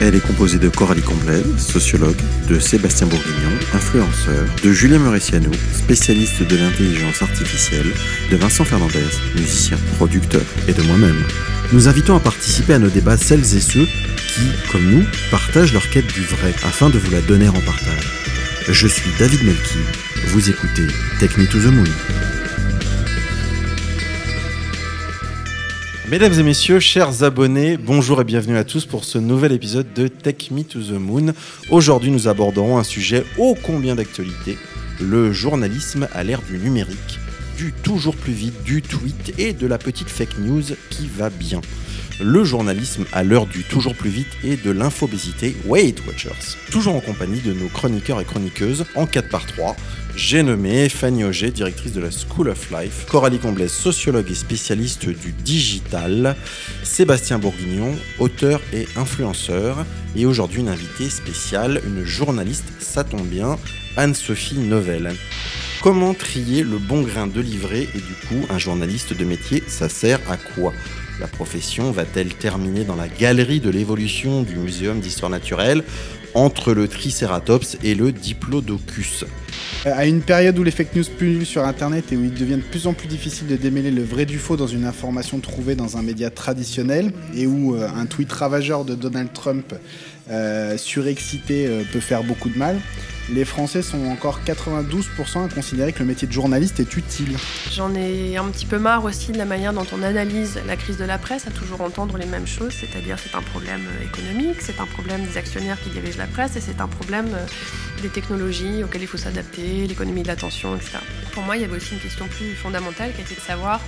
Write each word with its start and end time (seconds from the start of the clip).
Elle 0.00 0.14
est 0.14 0.20
composée 0.20 0.58
de 0.58 0.68
Coralie 0.68 1.00
Comblet, 1.02 1.42
sociologue, 1.56 2.20
de 2.48 2.58
Sébastien 2.58 3.06
Bourguignon, 3.06 3.50
influenceur, 3.72 4.44
de 4.62 4.72
Julien 4.72 4.98
Mauriciano, 4.98 5.50
spécialiste 5.74 6.42
de 6.42 6.56
l'intelligence 6.56 7.22
artificielle, 7.22 7.90
de 8.30 8.36
Vincent 8.36 8.64
Fernandez, 8.64 9.06
musicien, 9.34 9.78
producteur, 9.96 10.42
et 10.68 10.74
de 10.74 10.82
moi-même. 10.82 11.24
Nous 11.72 11.88
invitons 11.88 12.14
à 12.14 12.20
participer 12.20 12.74
à 12.74 12.78
nos 12.78 12.90
débats 12.90 13.16
celles 13.16 13.56
et 13.56 13.60
ceux 13.60 13.86
qui, 13.86 14.42
comme 14.70 14.84
nous, 14.84 15.04
partagent 15.30 15.72
leur 15.72 15.88
quête 15.88 16.12
du 16.12 16.22
vrai 16.22 16.54
afin 16.64 16.90
de 16.90 16.98
vous 16.98 17.10
la 17.10 17.22
donner 17.22 17.48
en 17.48 17.52
partage. 17.52 18.12
Je 18.68 18.86
suis 18.86 19.10
David 19.18 19.44
Melki, 19.44 19.78
vous 20.26 20.50
écoutez 20.50 20.86
Me 21.38 21.46
to 21.46 21.58
the 21.58 21.72
Moon. 21.72 21.84
Mesdames 26.08 26.34
et 26.38 26.44
messieurs, 26.44 26.78
chers 26.78 27.24
abonnés, 27.24 27.76
bonjour 27.76 28.20
et 28.20 28.24
bienvenue 28.24 28.56
à 28.56 28.62
tous 28.62 28.86
pour 28.86 29.04
ce 29.04 29.18
nouvel 29.18 29.50
épisode 29.50 29.92
de 29.92 30.06
Take 30.06 30.54
Me 30.54 30.62
to 30.62 30.78
the 30.78 30.92
Moon. 30.92 31.34
Aujourd'hui, 31.68 32.12
nous 32.12 32.28
aborderons 32.28 32.78
un 32.78 32.84
sujet 32.84 33.24
ô 33.38 33.56
combien 33.60 33.96
d'actualité, 33.96 34.56
le 35.00 35.32
journalisme 35.32 36.06
à 36.14 36.22
l'ère 36.22 36.42
du 36.42 36.58
numérique, 36.58 37.18
du 37.58 37.72
toujours 37.72 38.14
plus 38.14 38.32
vite, 38.32 38.62
du 38.62 38.82
tweet 38.82 39.34
et 39.36 39.52
de 39.52 39.66
la 39.66 39.78
petite 39.78 40.08
fake 40.08 40.38
news 40.38 40.62
qui 40.90 41.08
va 41.08 41.28
bien. 41.28 41.60
Le 42.20 42.44
journalisme 42.44 43.04
à 43.12 43.24
l'heure 43.24 43.46
du 43.46 43.64
toujours 43.64 43.96
plus 43.96 44.08
vite 44.08 44.32
et 44.44 44.56
de 44.56 44.70
l'infobésité 44.70 45.56
Weight 45.66 46.06
Watchers. 46.06 46.56
Toujours 46.70 46.94
en 46.94 47.00
compagnie 47.00 47.40
de 47.40 47.52
nos 47.52 47.68
chroniqueurs 47.68 48.20
et 48.20 48.24
chroniqueuses 48.24 48.84
en 48.94 49.06
4 49.06 49.28
par 49.28 49.44
3 49.44 49.74
j'ai 50.16 50.42
nommé 50.42 50.88
Fanny 50.88 51.24
Auger, 51.24 51.50
directrice 51.50 51.92
de 51.92 52.00
la 52.00 52.10
School 52.10 52.48
of 52.48 52.70
Life, 52.70 53.06
Coralie 53.08 53.38
Comblaise, 53.38 53.70
sociologue 53.70 54.30
et 54.30 54.34
spécialiste 54.34 55.06
du 55.06 55.32
digital, 55.32 56.34
Sébastien 56.82 57.38
Bourguignon, 57.38 57.94
auteur 58.18 58.60
et 58.72 58.88
influenceur, 58.96 59.84
et 60.16 60.24
aujourd'hui 60.24 60.60
une 60.60 60.68
invitée 60.68 61.10
spéciale, 61.10 61.82
une 61.86 62.04
journaliste, 62.04 62.64
ça 62.78 63.04
tombe 63.04 63.26
bien, 63.26 63.58
Anne-Sophie 63.96 64.58
Novelle. 64.58 65.14
Comment 65.82 66.14
trier 66.14 66.64
le 66.64 66.78
bon 66.78 67.02
grain 67.02 67.26
de 67.26 67.40
livret 67.40 67.86
et 67.94 67.98
du 67.98 68.14
coup 68.26 68.46
un 68.48 68.58
journaliste 68.58 69.12
de 69.12 69.24
métier, 69.24 69.62
ça 69.68 69.88
sert 69.88 70.20
à 70.30 70.38
quoi? 70.38 70.72
La 71.20 71.26
profession 71.26 71.92
va-t-elle 71.92 72.34
terminer 72.34 72.84
dans 72.84 72.96
la 72.96 73.08
galerie 73.08 73.60
de 73.60 73.70
l'évolution 73.70 74.42
du 74.42 74.56
Muséum 74.56 75.00
d'histoire 75.00 75.30
naturelle 75.30 75.84
entre 76.34 76.72
le 76.72 76.88
Triceratops 76.88 77.76
et 77.84 77.94
le 77.94 78.12
Diplodocus? 78.12 79.24
À 79.84 80.06
une 80.06 80.20
période 80.20 80.58
où 80.58 80.62
les 80.62 80.70
fake 80.70 80.94
news 80.96 81.04
pullulent 81.16 81.46
sur 81.46 81.64
Internet 81.64 82.12
et 82.12 82.16
où 82.16 82.24
il 82.24 82.34
devient 82.34 82.56
de 82.56 82.62
plus 82.62 82.86
en 82.86 82.92
plus 82.92 83.08
difficile 83.08 83.46
de 83.46 83.56
démêler 83.56 83.90
le 83.90 84.02
vrai 84.02 84.26
du 84.26 84.38
faux 84.38 84.56
dans 84.56 84.66
une 84.66 84.84
information 84.84 85.38
trouvée 85.38 85.74
dans 85.74 85.96
un 85.96 86.02
média 86.02 86.30
traditionnel 86.30 87.12
et 87.34 87.46
où 87.46 87.74
euh, 87.74 87.88
un 87.94 88.06
tweet 88.06 88.32
ravageur 88.32 88.84
de 88.84 88.94
Donald 88.94 89.32
Trump 89.32 89.74
euh, 90.30 90.76
surexcité 90.76 91.68
peut 91.92 92.00
faire 92.00 92.24
beaucoup 92.24 92.48
de 92.48 92.58
mal, 92.58 92.76
les 93.28 93.44
Français 93.44 93.82
sont 93.82 94.06
encore 94.06 94.40
92% 94.46 95.44
à 95.44 95.48
considérer 95.48 95.92
que 95.92 96.00
le 96.00 96.04
métier 96.04 96.28
de 96.28 96.32
journaliste 96.32 96.80
est 96.80 96.96
utile. 96.96 97.36
J'en 97.72 97.94
ai 97.94 98.36
un 98.36 98.44
petit 98.44 98.66
peu 98.66 98.78
marre 98.78 99.04
aussi 99.04 99.32
de 99.32 99.38
la 99.38 99.44
manière 99.44 99.72
dont 99.72 99.86
on 99.92 100.02
analyse 100.02 100.60
la 100.66 100.76
crise 100.76 100.96
de 100.96 101.04
la 101.04 101.18
presse, 101.18 101.46
à 101.46 101.50
toujours 101.50 101.80
entendre 101.80 102.18
les 102.18 102.26
mêmes 102.26 102.46
choses, 102.46 102.72
c'est-à-dire 102.72 103.18
c'est 103.18 103.34
un 103.34 103.42
problème 103.42 103.82
économique, 104.04 104.60
c'est 104.60 104.80
un 104.80 104.86
problème 104.86 105.24
des 105.24 105.36
actionnaires 105.36 105.80
qui 105.80 105.90
dirigent 105.90 106.18
la 106.18 106.26
presse 106.26 106.56
et 106.56 106.60
c'est 106.60 106.80
un 106.80 106.88
problème 106.88 107.28
des 108.02 108.08
technologies 108.08 108.84
auxquelles 108.84 109.02
il 109.02 109.08
faut 109.08 109.16
s'adapter, 109.16 109.86
l'économie 109.86 110.22
de 110.22 110.28
l'attention, 110.28 110.76
etc. 110.76 110.98
Pour 111.32 111.42
moi, 111.42 111.56
il 111.56 111.62
y 111.62 111.64
avait 111.64 111.76
aussi 111.76 111.94
une 111.94 112.00
question 112.00 112.26
plus 112.28 112.54
fondamentale 112.54 113.12
qui 113.14 113.22
était 113.22 113.34
de 113.34 113.40
savoir 113.40 113.80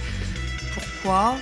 pourquoi 1.03 1.37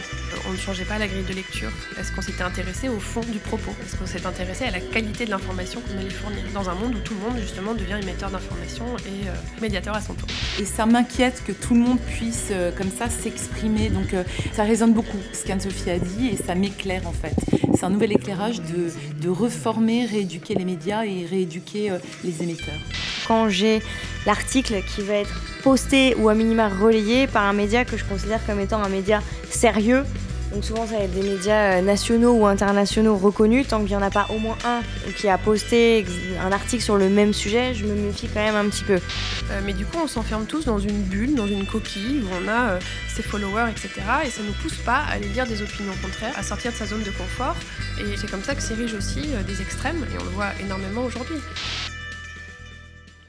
on 0.48 0.52
ne 0.52 0.56
changeait 0.56 0.84
pas 0.84 0.98
la 0.98 1.06
grille 1.06 1.24
de 1.24 1.32
lecture? 1.32 1.70
Est-ce 1.98 2.12
qu'on 2.12 2.22
s'était 2.22 2.42
intéressé 2.42 2.88
au 2.88 2.98
fond 2.98 3.20
du 3.20 3.38
propos? 3.38 3.72
Est-ce 3.84 3.96
qu'on 3.96 4.06
s'est 4.06 4.26
intéressé 4.26 4.64
à 4.64 4.70
la 4.70 4.80
qualité 4.80 5.24
de 5.24 5.30
l'information 5.30 5.80
qu'on 5.80 5.98
allait 5.98 6.10
fournir? 6.10 6.42
Dans 6.52 6.68
un 6.68 6.74
monde 6.74 6.94
où 6.94 6.98
tout 6.98 7.14
le 7.14 7.20
monde, 7.20 7.40
justement, 7.40 7.74
devient 7.74 7.98
émetteur 8.02 8.30
d'informations 8.30 8.96
et 8.98 9.28
euh, 9.28 9.60
médiateur 9.60 9.94
à 9.94 10.00
son 10.00 10.14
tour. 10.14 10.28
Et 10.60 10.64
ça 10.64 10.86
m'inquiète 10.86 11.42
que 11.46 11.52
tout 11.52 11.74
le 11.74 11.80
monde 11.80 11.98
puisse, 12.00 12.48
euh, 12.50 12.70
comme 12.76 12.90
ça, 12.90 13.08
s'exprimer. 13.08 13.88
Donc, 13.88 14.14
euh, 14.14 14.24
ça 14.52 14.64
résonne 14.64 14.92
beaucoup, 14.92 15.18
ce 15.32 15.44
qu'Anne-Sophie 15.44 15.90
a 15.90 15.98
dit, 15.98 16.28
et 16.28 16.36
ça 16.36 16.54
m'éclaire, 16.54 17.06
en 17.06 17.12
fait. 17.12 17.34
C'est 17.74 17.84
un 17.84 17.90
nouvel 17.90 18.12
éclairage 18.12 18.60
de, 18.60 19.28
reformer, 19.28 20.06
rééduquer 20.06 20.54
les 20.54 20.64
médias 20.64 21.04
et 21.04 21.26
rééduquer 21.26 21.92
les 22.22 22.42
émetteurs. 22.42 22.78
Quand 23.26 23.48
j'ai 23.48 23.82
l'article 24.24 24.82
qui 24.82 25.02
va 25.02 25.14
être 25.14 25.34
posté 25.62 26.14
ou 26.16 26.28
à 26.28 26.34
minima 26.34 26.68
relayé 26.68 27.26
par 27.26 27.44
un 27.44 27.52
média 27.52 27.84
que 27.84 27.96
je 27.96 28.04
considère 28.04 28.44
comme 28.46 28.60
étant 28.60 28.82
un 28.82 28.88
média 28.88 29.20
sérieux, 29.50 30.04
donc 30.52 30.64
souvent, 30.64 30.86
ça 30.86 30.96
va 30.96 31.04
être 31.04 31.12
des 31.12 31.28
médias 31.28 31.78
euh, 31.78 31.82
nationaux 31.82 32.32
ou 32.32 32.46
internationaux 32.46 33.16
reconnus. 33.16 33.66
Tant 33.68 33.80
qu'il 33.80 33.88
n'y 33.88 33.96
en 33.96 34.02
a 34.02 34.10
pas 34.10 34.26
au 34.30 34.38
moins 34.38 34.56
un 34.64 34.80
qui 35.12 35.28
a 35.28 35.38
posté 35.38 36.06
un 36.40 36.52
article 36.52 36.82
sur 36.82 36.96
le 36.96 37.08
même 37.08 37.32
sujet, 37.32 37.74
je 37.74 37.84
me 37.84 37.94
méfie 37.94 38.28
quand 38.28 38.40
même 38.40 38.54
un 38.54 38.68
petit 38.68 38.84
peu. 38.84 38.94
Euh, 38.94 39.60
mais 39.64 39.72
du 39.72 39.84
coup, 39.84 39.98
on 40.02 40.06
s'enferme 40.06 40.46
tous 40.46 40.64
dans 40.64 40.78
une 40.78 41.02
bulle, 41.02 41.34
dans 41.34 41.46
une 41.46 41.66
coquille 41.66 42.22
où 42.24 42.28
on 42.42 42.48
a 42.48 42.70
euh, 42.70 42.80
ses 43.08 43.22
followers, 43.22 43.70
etc. 43.70 43.90
Et 44.24 44.30
ça 44.30 44.42
ne 44.42 44.48
nous 44.48 44.54
pousse 44.54 44.76
pas 44.76 45.02
à 45.08 45.14
aller 45.14 45.28
lire 45.28 45.46
des 45.46 45.60
opinions 45.62 45.94
contraires, 46.00 46.34
à 46.36 46.42
sortir 46.42 46.72
de 46.72 46.76
sa 46.76 46.86
zone 46.86 47.02
de 47.02 47.10
confort. 47.10 47.56
Et 47.98 48.16
c'est 48.16 48.30
comme 48.30 48.42
ça 48.42 48.54
que 48.54 48.62
s'érigent 48.62 48.96
aussi 48.96 49.28
des 49.46 49.60
extrêmes, 49.60 50.06
et 50.14 50.18
on 50.20 50.24
le 50.24 50.30
voit 50.30 50.52
énormément 50.60 51.02
aujourd'hui. 51.04 51.36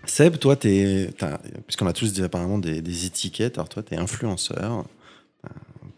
Seb, 0.07 0.38
toi, 0.38 0.56
puisqu'on 0.56 1.88
a 1.88 1.94
tous 1.94 2.19
apparemment 2.22 2.57
des, 2.57 2.81
des 2.81 3.06
étiquettes, 3.06 3.57
alors 3.57 3.69
toi, 3.69 3.84
tu 3.84 3.94
es 3.94 3.97
influenceur 3.97 4.85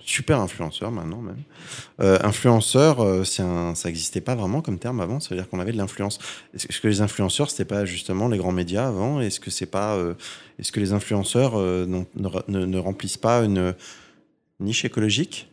super 0.10 0.40
influenceur 0.40 0.92
maintenant 0.92 1.22
même. 1.22 1.44
Euh, 2.02 2.18
influenceur, 2.24 3.02
euh, 3.02 3.24
ça 3.24 3.74
n'existait 3.86 4.22
pas 4.22 4.36
vraiment 4.36 4.62
comme 4.62 4.80
terme 4.80 5.00
avant. 5.02 5.20
Ça 5.20 5.30
veut 5.30 5.36
dire 5.36 5.50
qu'on 5.50 5.60
avait 5.60 5.72
de 5.72 5.78
l'influence. 5.78 6.20
Est-ce 6.54 6.80
que 6.80 6.88
les 6.88 7.02
influenceurs, 7.02 7.50
c'était 7.50 7.66
pas 7.66 7.86
justement 7.86 8.28
les 8.28 8.38
grands 8.38 8.52
médias 8.52 8.88
avant? 8.88 9.22
Est-ce 9.22 9.40
que 9.40 9.66
pas, 9.66 9.96
euh, 9.96 10.16
est-ce 10.58 10.72
que 10.72 10.80
les 10.80 10.94
influenceurs 10.94 11.58
ne, 11.58 12.78
remplissent 12.78 13.18
pas 13.18 13.44
une 13.44 13.76
niche 14.60 14.86
écologique? 14.86 15.49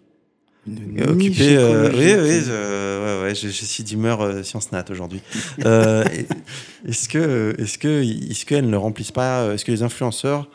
Une 0.66 1.16
niche 1.16 1.40
écologique. 1.40 1.96
oui, 1.98 2.14
oui, 2.14 2.40
je, 2.44 3.22
ouais, 3.22 3.34
je, 3.34 3.48
suis 3.48 3.84
d'humeur 3.84 4.44
science 4.44 4.72
nat 4.72 4.84
aujourd'hui. 4.90 5.20
est-ce 5.58 7.08
que, 7.08 7.54
est-ce 7.58 7.78
que, 7.78 8.02
est-ce 8.30 8.44
qu'elles 8.44 8.68
ne 8.68 8.76
remplissent 8.76 9.12
pas 9.12 9.52
Est-ce 9.52 9.64
que 9.64 9.72
les 9.72 9.82
influenceurs, 9.82 10.48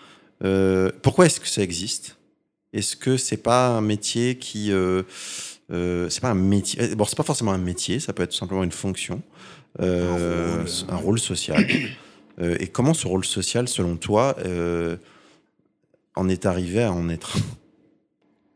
pourquoi 1.01 1.25
est-ce 1.25 1.39
que 1.39 1.47
ça 1.47 1.61
existe? 1.61 2.17
Est-ce 2.73 2.95
que 2.95 3.17
c'est 3.17 3.37
pas 3.37 3.67
un 3.67 3.81
métier 3.81 4.35
qui 4.35 4.71
euh, 4.71 5.03
euh, 5.71 6.09
c'est 6.09 6.21
pas 6.21 6.29
un 6.29 6.35
métier 6.35 6.81
euh, 6.81 6.95
bon 6.95 7.05
c'est 7.05 7.15
pas 7.15 7.23
forcément 7.23 7.51
un 7.51 7.57
métier 7.57 7.99
ça 7.99 8.11
peut 8.11 8.23
être 8.23 8.33
simplement 8.33 8.63
une 8.63 8.71
fonction 8.71 9.21
euh, 9.79 10.65
un, 10.89 10.95
rôle. 10.97 11.19
social 11.19 11.65
et 12.41 12.67
comment 12.67 12.93
ce 12.93 13.07
rôle 13.07 13.23
social 13.23 13.67
selon 13.67 13.95
toi 13.95 14.35
en 16.15 16.27
est 16.27 16.45
arrivé 16.45 16.83
à 16.83 16.91
en 16.91 17.07
être 17.09 17.37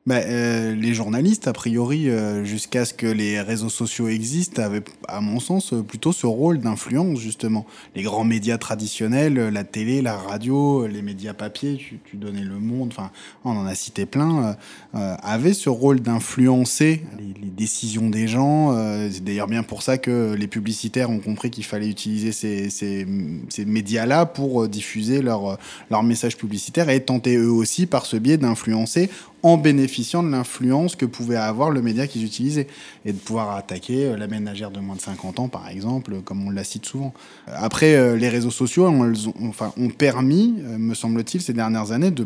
bah, 0.08 0.18
euh, 0.18 0.76
les 0.76 0.94
journalistes, 0.94 1.48
a 1.48 1.54
priori, 1.54 2.12
euh, 2.12 2.44
jusqu'à 2.44 2.86
ce 2.86 2.94
que 2.94 3.08
les 3.08 3.42
réseaux 3.42 3.70
sociaux 3.70 4.08
existent, 4.08 4.62
avaient, 4.62 4.84
à 5.08 5.20
mon 5.20 5.40
sens, 5.40 5.74
euh, 5.74 5.82
plutôt 5.82 6.12
ce 6.12 6.28
rôle 6.28 6.60
d'influence, 6.60 7.18
justement. 7.18 7.66
Les 7.96 8.04
grands 8.04 8.24
médias 8.24 8.60
traditionnels, 8.60 9.34
la 9.34 9.64
télé, 9.64 10.04
la 10.04 10.16
radio, 10.16 10.86
les 10.86 11.02
médias 11.02 11.34
papier, 11.34 11.84
tu, 12.06 12.18
donnais 12.18 12.44
Le 12.44 12.60
Monde, 12.60 12.90
enfin, 12.92 13.10
on 13.46 13.58
en 13.58 13.66
a 13.66 13.74
cité 13.74 14.06
plein, 14.06 14.56
avaient 14.94 15.54
ce 15.54 15.70
rôle 15.70 16.00
d'influencer 16.00 17.04
les, 17.18 17.50
décisions 17.50 18.10
des 18.10 18.28
gens. 18.28 18.76
C'est 19.12 19.24
d'ailleurs 19.24 19.48
bien 19.48 19.64
pour 19.64 19.82
ça 19.82 19.98
que 19.98 20.34
les 20.34 20.48
publicitaires 20.48 21.10
ont 21.10 21.20
compris 21.20 21.50
qu'il 21.50 21.64
fallait 21.64 21.90
utiliser 21.90 22.32
ces, 22.32 22.70
ces, 22.70 23.08
ces 23.50 23.66
médias-là 23.66 24.26
pour 24.26 24.68
diffuser 24.68 25.22
leur, 25.22 25.58
leur 25.90 26.04
message 26.04 26.38
publicitaire 26.38 26.90
et 26.90 27.02
tenter 27.02 27.38
eux 27.38 27.52
aussi, 27.52 27.86
par 27.86 28.06
ce 28.06 28.18
biais, 28.18 28.38
d'influencer 28.38 29.10
en 29.46 29.58
bénéficiant 29.58 30.24
de 30.24 30.30
l'influence 30.30 30.96
que 30.96 31.06
pouvait 31.06 31.36
avoir 31.36 31.70
le 31.70 31.84
média 31.84 32.08
qu'ils 32.08 32.24
utilisaient 32.24 32.66
et 33.06 33.14
de 33.14 33.18
pouvoir 33.20 33.56
attaquer 33.56 34.06
euh, 34.06 34.18
la 34.18 34.26
ménagère 34.26 34.72
de 34.72 34.80
moins 34.80 34.96
de 34.96 35.02
50 35.02 35.40
ans, 35.40 35.50
par 35.50 35.70
exemple, 35.70 36.22
comme 36.22 36.48
on 36.48 36.50
la 36.50 36.64
cite 36.64 36.88
souvent. 36.88 37.14
Après, 37.46 37.94
euh, 37.94 38.16
les 38.16 38.28
réseaux 38.28 38.50
sociaux 38.50 38.88
ont, 38.88 39.90
permis, 39.90 40.56
euh, 40.64 40.80
me 40.80 40.96
semble-t-il, 40.96 41.44
ces 41.44 41.54
dernières 41.54 41.92
années, 41.92 42.10
de, 42.10 42.26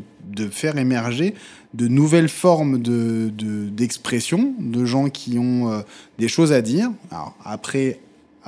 faire 0.50 0.77
émerger 0.77 1.33
de 1.74 1.89
nouvelles 1.89 2.30
formes 2.30 2.77
d'expression 2.77 4.54
de, 4.57 4.80
de, 4.80 4.86
gens 4.86 5.10
qui 5.10 5.38
ont 5.38 5.83
des 6.18 6.30
choses 6.30 6.54
à 6.54 6.62
dire. 6.62 6.89
Après, 7.44 8.00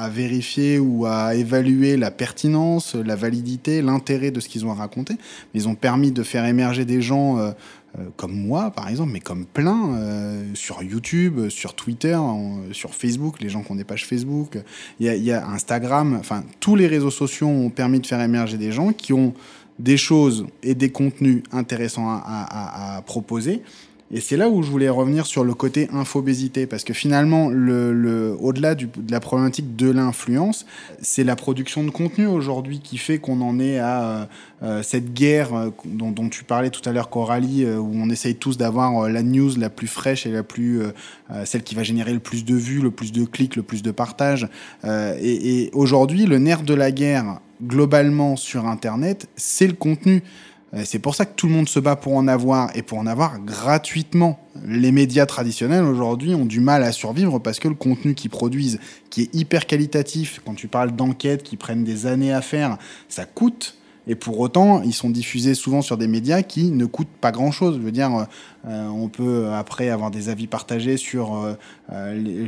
à 0.02 0.10
vérifier 0.10 0.80
ou 0.80 1.06
à 1.06 1.36
évaluer 1.36 1.98
la 1.98 2.12
pertinence, 2.12 2.96
la 2.96 3.16
validité, 3.16 3.82
l'intérêt 3.82 4.32
de 4.32 4.40
ce 4.40 4.48
qu'ils 4.48 4.66
ont 4.66 4.72
à 4.72 4.76
raconter. 4.76 5.16
Ils 5.54 5.68
ont 5.68 5.76
permis 5.76 6.12
de 6.12 6.24
faire 6.24 6.46
émerger 6.46 6.86
des 6.86 7.02
gens 7.02 7.38
euh, 7.38 7.52
euh, 7.52 7.54
comme 8.16 8.34
moi, 8.34 8.72
par 8.72 8.88
exemple, 8.88 9.12
mais 9.12 9.20
comme 9.20 9.46
plein, 9.46 9.96
euh, 9.96 10.44
sur 10.54 10.82
YouTube, 10.82 11.50
sur 11.50 11.74
Twitter, 11.74 12.18
sur 12.72 12.94
Facebook, 12.96 13.42
les 13.42 13.50
gens 13.50 13.64
qui 13.64 13.72
ont 13.72 13.76
des 13.76 13.84
pages 13.84 14.06
Facebook, 14.06 14.58
il 15.00 15.08
y 15.08 15.32
a, 15.32 15.48
Instagram, 15.48 16.16
enfin, 16.20 16.44
tous 16.60 16.76
les 16.76 16.88
réseaux 16.88 17.12
sociaux 17.12 17.48
ont 17.48 17.70
permis 17.70 18.00
de 18.00 18.08
faire 18.08 18.22
émerger 18.22 18.58
des 18.58 18.72
gens 18.72 18.94
qui 18.94 19.14
ont 19.14 19.34
des 19.80 19.98
choses 19.98 20.46
et 20.64 20.76
des 20.76 20.92
contenus 20.92 21.44
intéressants 21.52 22.08
à 22.08 23.02
proposer. 23.06 23.64
Et 24.14 24.20
c'est 24.20 24.36
là 24.36 24.50
où 24.50 24.62
je 24.62 24.70
voulais 24.70 24.90
revenir 24.90 25.26
sur 25.26 25.46
le 25.46 25.54
côté 25.54 25.88
infobésité, 25.94 26.66
parce 26.68 26.84
que 26.84 26.94
finalement, 26.94 27.48
le, 27.50 27.94
le- 27.94 28.36
au-delà 28.40 28.76
de 28.76 28.88
la 29.10 29.22
problématique 29.22 29.78
de 29.78 29.90
l'influence, 29.90 30.66
c'est 31.02 31.24
la 31.24 31.38
production 31.38 31.84
de 31.86 31.92
contenu 31.92 32.28
aujourd'hui 32.28 32.80
qui 32.82 32.98
fait 32.98 33.20
qu'on 33.20 33.40
en 33.40 33.58
est 33.60 33.80
à 33.80 34.04
euh, 34.04 34.26
euh, 34.64 34.84
cette 34.84 35.14
guerre 35.14 35.54
euh, 35.54 35.70
dont, 35.86 36.28
tu 36.30 36.44
parlais 36.44 36.70
tout 36.70 36.88
à 36.90 36.92
l'heure, 36.92 37.10
Coralie, 37.10 37.66
où 37.66 37.92
on 37.96 38.10
essaye 38.10 38.36
tous 38.36 38.58
d'avoir 38.58 39.08
la 39.08 39.24
news 39.24 39.52
la 39.58 39.70
plus 39.70 39.88
fraîche 39.88 40.26
et 40.26 40.32
la 40.32 40.44
plus, 40.44 40.82
celle 41.46 41.64
qui 41.64 41.76
va 41.76 41.84
générer 41.84 42.14
le 42.14 42.20
plus 42.20 42.44
de 42.44 42.56
vues, 42.56 42.82
le 42.82 42.92
plus 42.92 43.12
de 43.12 43.24
clics, 43.26 43.56
le 43.56 43.64
plus 43.64 43.82
de 43.82 43.92
partages. 43.92 44.48
Et 44.86 45.62
et 45.62 45.70
aujourd'hui, 45.74 46.26
le 46.26 46.38
nerf 46.38 46.64
de 46.64 46.74
la 46.74 46.92
guerre, 46.92 47.40
globalement 47.64 48.36
sur 48.36 48.68
Internet, 48.68 49.28
c'est 49.36 49.68
le 49.68 49.74
contenu. 49.74 50.24
Euh, 50.74 50.82
C'est 50.86 51.00
pour 51.00 51.16
ça 51.16 51.26
que 51.26 51.36
tout 51.36 51.48
le 51.48 51.54
monde 51.54 51.68
se 51.70 51.80
bat 51.80 51.96
pour 51.96 52.16
en 52.16 52.28
avoir 52.28 52.76
et 52.76 52.82
pour 52.82 52.98
en 52.98 53.08
avoir 53.08 53.40
gratuitement. 53.40 54.40
Les 54.66 54.92
médias 54.92 55.26
traditionnels 55.26 55.84
aujourd'hui 55.84 56.36
ont 56.36 56.46
du 56.46 56.60
mal 56.60 56.84
à 56.84 56.92
survivre 56.92 57.40
parce 57.40 57.60
que 57.60 57.68
le 57.68 57.76
contenu 57.76 58.14
qu'ils 58.14 58.30
produisent, 58.30 58.80
qui 59.10 59.24
est 59.24 59.36
hyper 59.36 59.66
qualitatif, 59.66 60.42
quand 60.46 60.56
tu 60.56 60.68
parles 60.68 60.92
d'enquêtes 60.92 61.44
qui 61.44 61.58
prennent 61.58 61.84
des 61.84 62.06
années 62.06 62.34
à 62.34 62.42
faire, 62.42 62.78
ça 63.10 63.26
coûte. 63.26 63.78
Et 64.12 64.16
pour 64.16 64.42
autant, 64.42 64.82
ils 64.82 64.94
sont 64.94 65.10
diffusés 65.10 65.56
souvent 65.56 65.82
sur 65.82 65.96
des 65.96 66.10
médias 66.10 66.42
qui 66.42 66.72
ne 66.72 66.86
coûtent 66.86 67.08
pas 67.22 67.32
grand-chose. 67.32 67.78
Je 67.78 67.82
veux 67.82 67.94
dire, 67.94 68.28
euh, 68.68 68.88
on 68.90 69.08
peut 69.08 69.48
après 69.54 69.88
avoir 69.88 70.12
des 70.12 70.28
avis 70.28 70.48
partagés 70.48 70.98
sur 70.98 71.38
euh, 71.38 71.54
euh, 71.94 72.48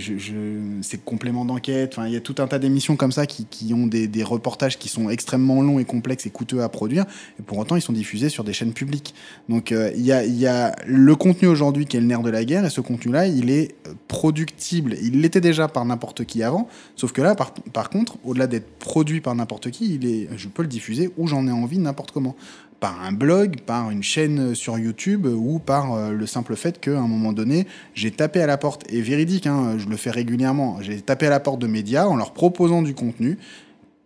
ces 0.82 0.98
compléments 0.98 1.46
d'enquête. 1.46 1.94
Enfin, 1.94 2.06
il 2.08 2.14
y 2.14 2.18
a 2.18 2.20
tout 2.20 2.36
un 2.40 2.48
tas 2.48 2.60
d'émissions 2.60 2.98
comme 2.98 3.14
ça 3.14 3.26
qui, 3.26 3.74
ont 3.74 3.88
des, 3.88 4.24
reportages 4.24 4.78
qui 4.78 4.90
sont 4.90 5.10
extrêmement 5.10 5.62
longs 5.62 5.80
et 5.80 5.86
complexes 5.86 6.26
et 6.26 6.32
coûteux 6.32 6.62
à 6.64 6.68
produire. 6.68 7.06
Et 7.40 7.44
pour 7.44 7.58
autant, 7.60 7.78
ils 7.78 7.82
sont 7.82 7.94
diffusés 7.94 8.28
sur 8.28 8.44
des 8.44 8.52
chaînes 8.52 8.74
publiques. 8.74 9.16
Donc, 9.48 9.72
il 9.72 10.06
y, 10.06 10.12
a, 10.12 10.76
le 10.86 11.16
contenu 11.16 11.48
aujourd'hui 11.48 11.86
qui 11.86 11.96
est 11.96 12.02
le 12.02 12.08
nerf 12.08 12.24
de 12.24 12.30
la 12.30 12.44
guerre. 12.44 12.66
Et 12.66 12.70
ce 12.70 12.82
contenu-là, 12.82 13.28
il 13.28 13.50
est 13.50 13.74
productible. 14.10 14.98
Il 15.02 15.22
l'était 15.22 15.40
déjà 15.40 15.70
par 15.70 15.86
n'importe 15.86 16.26
qui 16.26 16.44
avant. 16.44 16.68
Sauf 16.98 17.14
que 17.14 17.22
là, 17.22 17.36
par, 17.36 17.54
par 17.54 17.90
contre, 17.90 18.18
au-delà 18.26 18.48
d'être 18.48 18.70
produit 18.80 19.22
par 19.22 19.34
n'importe 19.34 19.72
qui, 19.72 19.96
il 19.96 20.06
est, 20.06 20.28
je 20.36 20.50
peux 20.50 20.64
le 20.64 20.68
diffuser 20.68 21.10
où 21.18 21.28
j'en 21.28 21.48
ai 21.48 21.53
envie, 21.54 21.80
n'importe 21.80 22.12
comment. 22.12 22.36
Par 22.80 23.02
un 23.02 23.14
blog, 23.14 23.62
par 23.62 23.92
une 23.92 24.04
chaîne 24.04 24.56
sur 24.56 24.78
YouTube 24.78 25.26
ou 25.26 25.60
par 25.60 25.94
euh, 25.94 26.12
le 26.12 26.26
simple 26.26 26.56
fait 26.56 26.80
qu'à 26.80 27.00
un 27.00 27.08
moment 27.08 27.32
donné, 27.32 27.66
j'ai 27.94 28.12
tapé 28.12 28.42
à 28.42 28.48
la 28.48 28.58
porte, 28.58 28.84
et 28.90 29.02
véridique, 29.02 29.48
hein, 29.48 29.78
je 29.78 29.88
le 29.88 29.96
fais 29.96 30.12
régulièrement, 30.12 30.80
j'ai 30.82 31.02
tapé 31.02 31.28
à 31.28 31.30
la 31.30 31.40
porte 31.40 31.60
de 31.60 31.68
médias 31.68 32.06
en 32.08 32.16
leur 32.16 32.34
proposant 32.34 32.82
du 32.82 32.94
contenu 32.94 33.38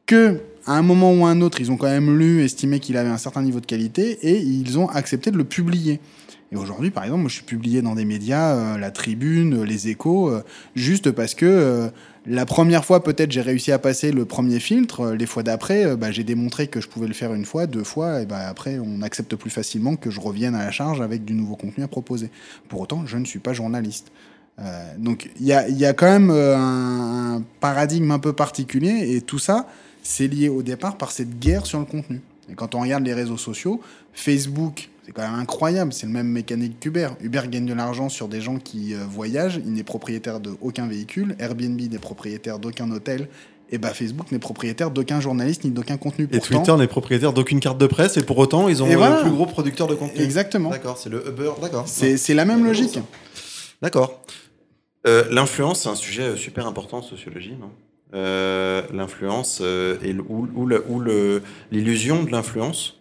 que 0.06 0.42
à 0.68 0.74
un 0.74 0.82
moment 0.82 1.14
ou 1.14 1.26
à 1.26 1.30
un 1.30 1.42
autre, 1.42 1.62
ils 1.62 1.72
ont 1.72 1.78
quand 1.78 1.88
même 1.88 2.18
lu, 2.18 2.44
estimé 2.44 2.80
qu'il 2.80 2.98
avait 2.98 3.10
un 3.10 3.18
certain 3.18 3.42
niveau 3.42 3.62
de 3.62 3.66
qualité 3.66 4.20
et 4.22 4.38
ils 4.38 4.78
ont 4.78 4.90
accepté 4.90 5.32
de 5.32 5.38
le 5.38 5.46
publier. 5.46 6.02
Et 6.52 6.56
aujourd'hui, 6.56 6.92
par 6.92 7.04
exemple, 7.04 7.22
moi, 7.22 7.30
je 7.30 7.36
suis 7.36 7.44
publié 7.44 7.82
dans 7.82 7.96
des 7.96 8.06
médias, 8.06 8.56
euh, 8.56 8.78
La 8.78 8.92
Tribune, 8.92 9.62
euh, 9.62 9.66
Les 9.66 9.90
Échos, 9.90 10.30
euh, 10.30 10.44
juste 10.76 11.12
parce 11.12 11.36
que 11.36 11.46
euh, 11.46 11.90
la 12.28 12.46
première 12.46 12.84
fois, 12.84 13.04
peut-être, 13.04 13.32
j'ai 13.32 13.42
réussi 13.42 13.72
à 13.72 13.80
passer 13.80 14.12
le 14.12 14.26
premier 14.26 14.60
filtre. 14.60 15.02
euh, 15.02 15.16
les 15.16 15.26
fois 15.26 15.44
d'après, 15.44 15.86
euh, 15.86 15.96
bah, 15.96 16.12
j'ai 16.12 16.24
démontré 16.24 16.68
que 16.68 16.82
je 16.82 16.88
pouvais 16.88 17.08
le 17.08 17.14
faire 17.14 17.34
une 17.34 17.46
fois, 17.46 17.68
deux 17.68 17.84
fois, 17.84 18.22
et 18.22 18.26
bah, 18.26 18.48
après, 18.48 18.80
on 18.80 19.02
accepte 19.02 19.36
plus 19.36 19.50
facilement 19.50 19.96
que 19.96 20.10
je 20.12 20.20
revienne 20.20 20.54
à 20.54 20.66
la 20.66 20.72
charge 20.72 21.02
avec 21.02 21.26
du 21.26 21.34
nouveau 21.34 21.56
contenu 21.56 21.84
à 21.84 21.88
proposer. 21.88 22.30
Pour 22.68 22.82
autant, 22.82 23.06
je 23.06 23.18
ne 23.18 23.26
suis 23.26 23.40
pas 23.40 23.54
journaliste. 23.54 24.12
Euh, 24.60 24.94
donc, 24.98 25.30
il 25.40 25.46
y 25.46 25.54
a, 25.54 25.70
y 25.70 25.86
a 25.86 25.94
quand 25.94 26.08
même 26.08 26.30
un, 26.30 27.38
un 27.38 27.44
paradigme 27.60 28.12
un 28.12 28.20
peu 28.20 28.34
particulier, 28.34 29.16
et 29.16 29.22
tout 29.22 29.40
ça, 29.40 29.68
c'est 30.04 30.28
lié 30.28 30.50
au 30.50 30.64
départ 30.64 30.98
par 30.98 31.12
cette 31.12 31.40
guerre 31.40 31.66
sur 31.66 31.80
le 31.80 31.86
contenu. 31.86 32.22
Et 32.50 32.54
quand 32.56 32.76
on 32.76 32.82
regarde 32.82 33.06
les 33.06 33.14
réseaux 33.14 33.38
sociaux, 33.38 33.82
Facebook, 34.14 34.90
c'est 35.08 35.14
quand 35.14 35.22
même 35.22 35.40
incroyable, 35.40 35.94
c'est 35.94 36.06
le 36.06 36.12
même 36.12 36.28
mécanique 36.28 36.82
qu'Uber. 36.82 37.08
Uber 37.22 37.44
gagne 37.50 37.66
de 37.66 37.74
l'argent 37.74 38.10
sur 38.10 38.28
des 38.28 38.42
gens 38.42 38.58
qui 38.58 38.94
euh, 38.94 39.06
voyagent, 39.10 39.62
il 39.66 39.72
n'est 39.72 39.84
propriétaire 39.84 40.42
de 40.42 40.52
aucun 40.60 40.86
véhicule, 40.86 41.38
Airbnb 41.40 41.80
n'est 41.80 41.98
propriétaire 41.98 42.60
d'aucun 42.60 42.92
hôtel, 42.92 43.30
et 43.72 43.78
bah 43.78 43.94
Facebook 43.94 44.34
n'est 44.34 44.40
propriétaire 44.40 44.92
d'aucun 44.92 45.22
journaliste 45.22 45.64
ni 45.64 45.72
d'aucun 45.72 45.96
contenu. 45.96 46.28
Et 46.34 46.40
Twitter 46.40 46.76
n'est 46.76 46.88
propriétaire 46.88 47.32
d'aucune 47.32 47.62
carte 47.62 47.78
de 47.78 47.88
presse 47.88 48.18
et 48.18 48.24
pour 48.24 48.38
autant 48.38 48.68
ils 48.68 48.84
ont 48.84 48.88
le 48.88 49.22
plus 49.22 49.32
gros 49.32 49.46
producteur 49.46 49.88
de 49.88 49.96
contenu. 49.96 50.22
Exactement. 50.22 50.72
D'accord, 50.72 50.98
c'est 50.98 51.10
le 51.10 51.26
Uber, 51.26 51.52
d'accord. 51.62 51.86
C'est 51.88 52.34
la 52.34 52.44
même 52.44 52.66
logique. 52.66 53.00
D'accord. 53.82 54.22
Euh, 55.08 55.24
L'influence, 55.32 55.84
c'est 55.84 55.90
un 55.90 55.96
sujet 55.96 56.24
euh, 56.24 56.36
super 56.36 56.68
important 56.68 56.98
en 56.98 57.02
sociologie, 57.02 57.56
non? 57.58 57.70
Euh, 58.14 58.82
L'influence 58.92 59.60
euh, 59.62 59.96
ou, 60.28 61.06
l'illusion 61.72 62.24
de 62.24 62.32
l'influence? 62.32 63.00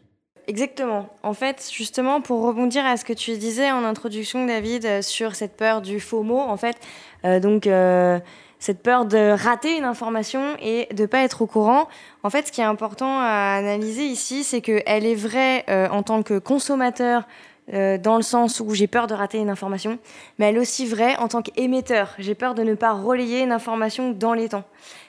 Exactement. 0.48 1.08
En 1.25 1.34
fait, 1.34 1.69
justement, 1.72 2.20
pour 2.20 2.43
rebondir 2.43 2.87
à 2.87 2.96
ce 2.96 3.04
que 3.04 3.12
tu 3.12 3.37
disais 3.37 3.72
en 3.72 3.82
introduction, 3.82 4.46
David, 4.46 4.87
euh, 4.87 5.02
sur 5.02 5.34
cette 5.34 5.56
peur 5.56 5.82
du 5.82 5.98
faux 5.98 6.22
mot, 6.22 6.38
en 6.38 6.56
fait, 6.56 6.76
euh, 7.25 7.40
donc 7.40 7.66
euh, 7.66 8.20
cette 8.60 8.81
peur 8.81 9.06
de 9.06 9.32
rater 9.32 9.76
une 9.76 9.84
information 9.84 10.56
et 10.62 10.87
de 10.94 11.04
pas 11.04 11.25
être 11.25 11.43
au 11.43 11.46
courant. 11.46 11.88
En 12.22 12.31
fait, 12.31 12.46
ce 12.46 12.52
qui 12.52 12.60
est 12.60 12.64
important 12.64 13.19
à 13.19 13.56
analyser 13.56 14.04
ici, 14.04 14.44
c'est 14.44 14.60
qu'elle 14.60 15.04
est 15.04 15.16
vraie 15.16 15.64
en 15.90 16.02
tant 16.02 16.22
que 16.22 16.38
consommateur. 16.38 17.25
dans 17.69 18.16
le 18.16 18.22
sens 18.22 18.60
où 18.60 18.75
j'ai 18.75 18.87
peur 18.87 19.08
de 19.08 19.14
rater 19.14 19.38
une 19.38 19.50
information, 19.50 19.99
mais 20.38 20.46
elle 20.46 20.56
est 20.56 20.60
aussi 20.60 20.87
vraie 20.87 21.16
en 21.16 21.26
tant 21.26 21.42
qu'émetteur. 21.42 22.14
J'ai 22.19 22.37
peur 22.37 22.54
de 22.54 22.62
ne 22.62 22.75
pas 22.75 22.92
relayer 22.92 23.40
une 23.42 23.50
information 23.50 24.12
dans 24.12 24.34
les 24.34 24.49
temps. 24.49 24.64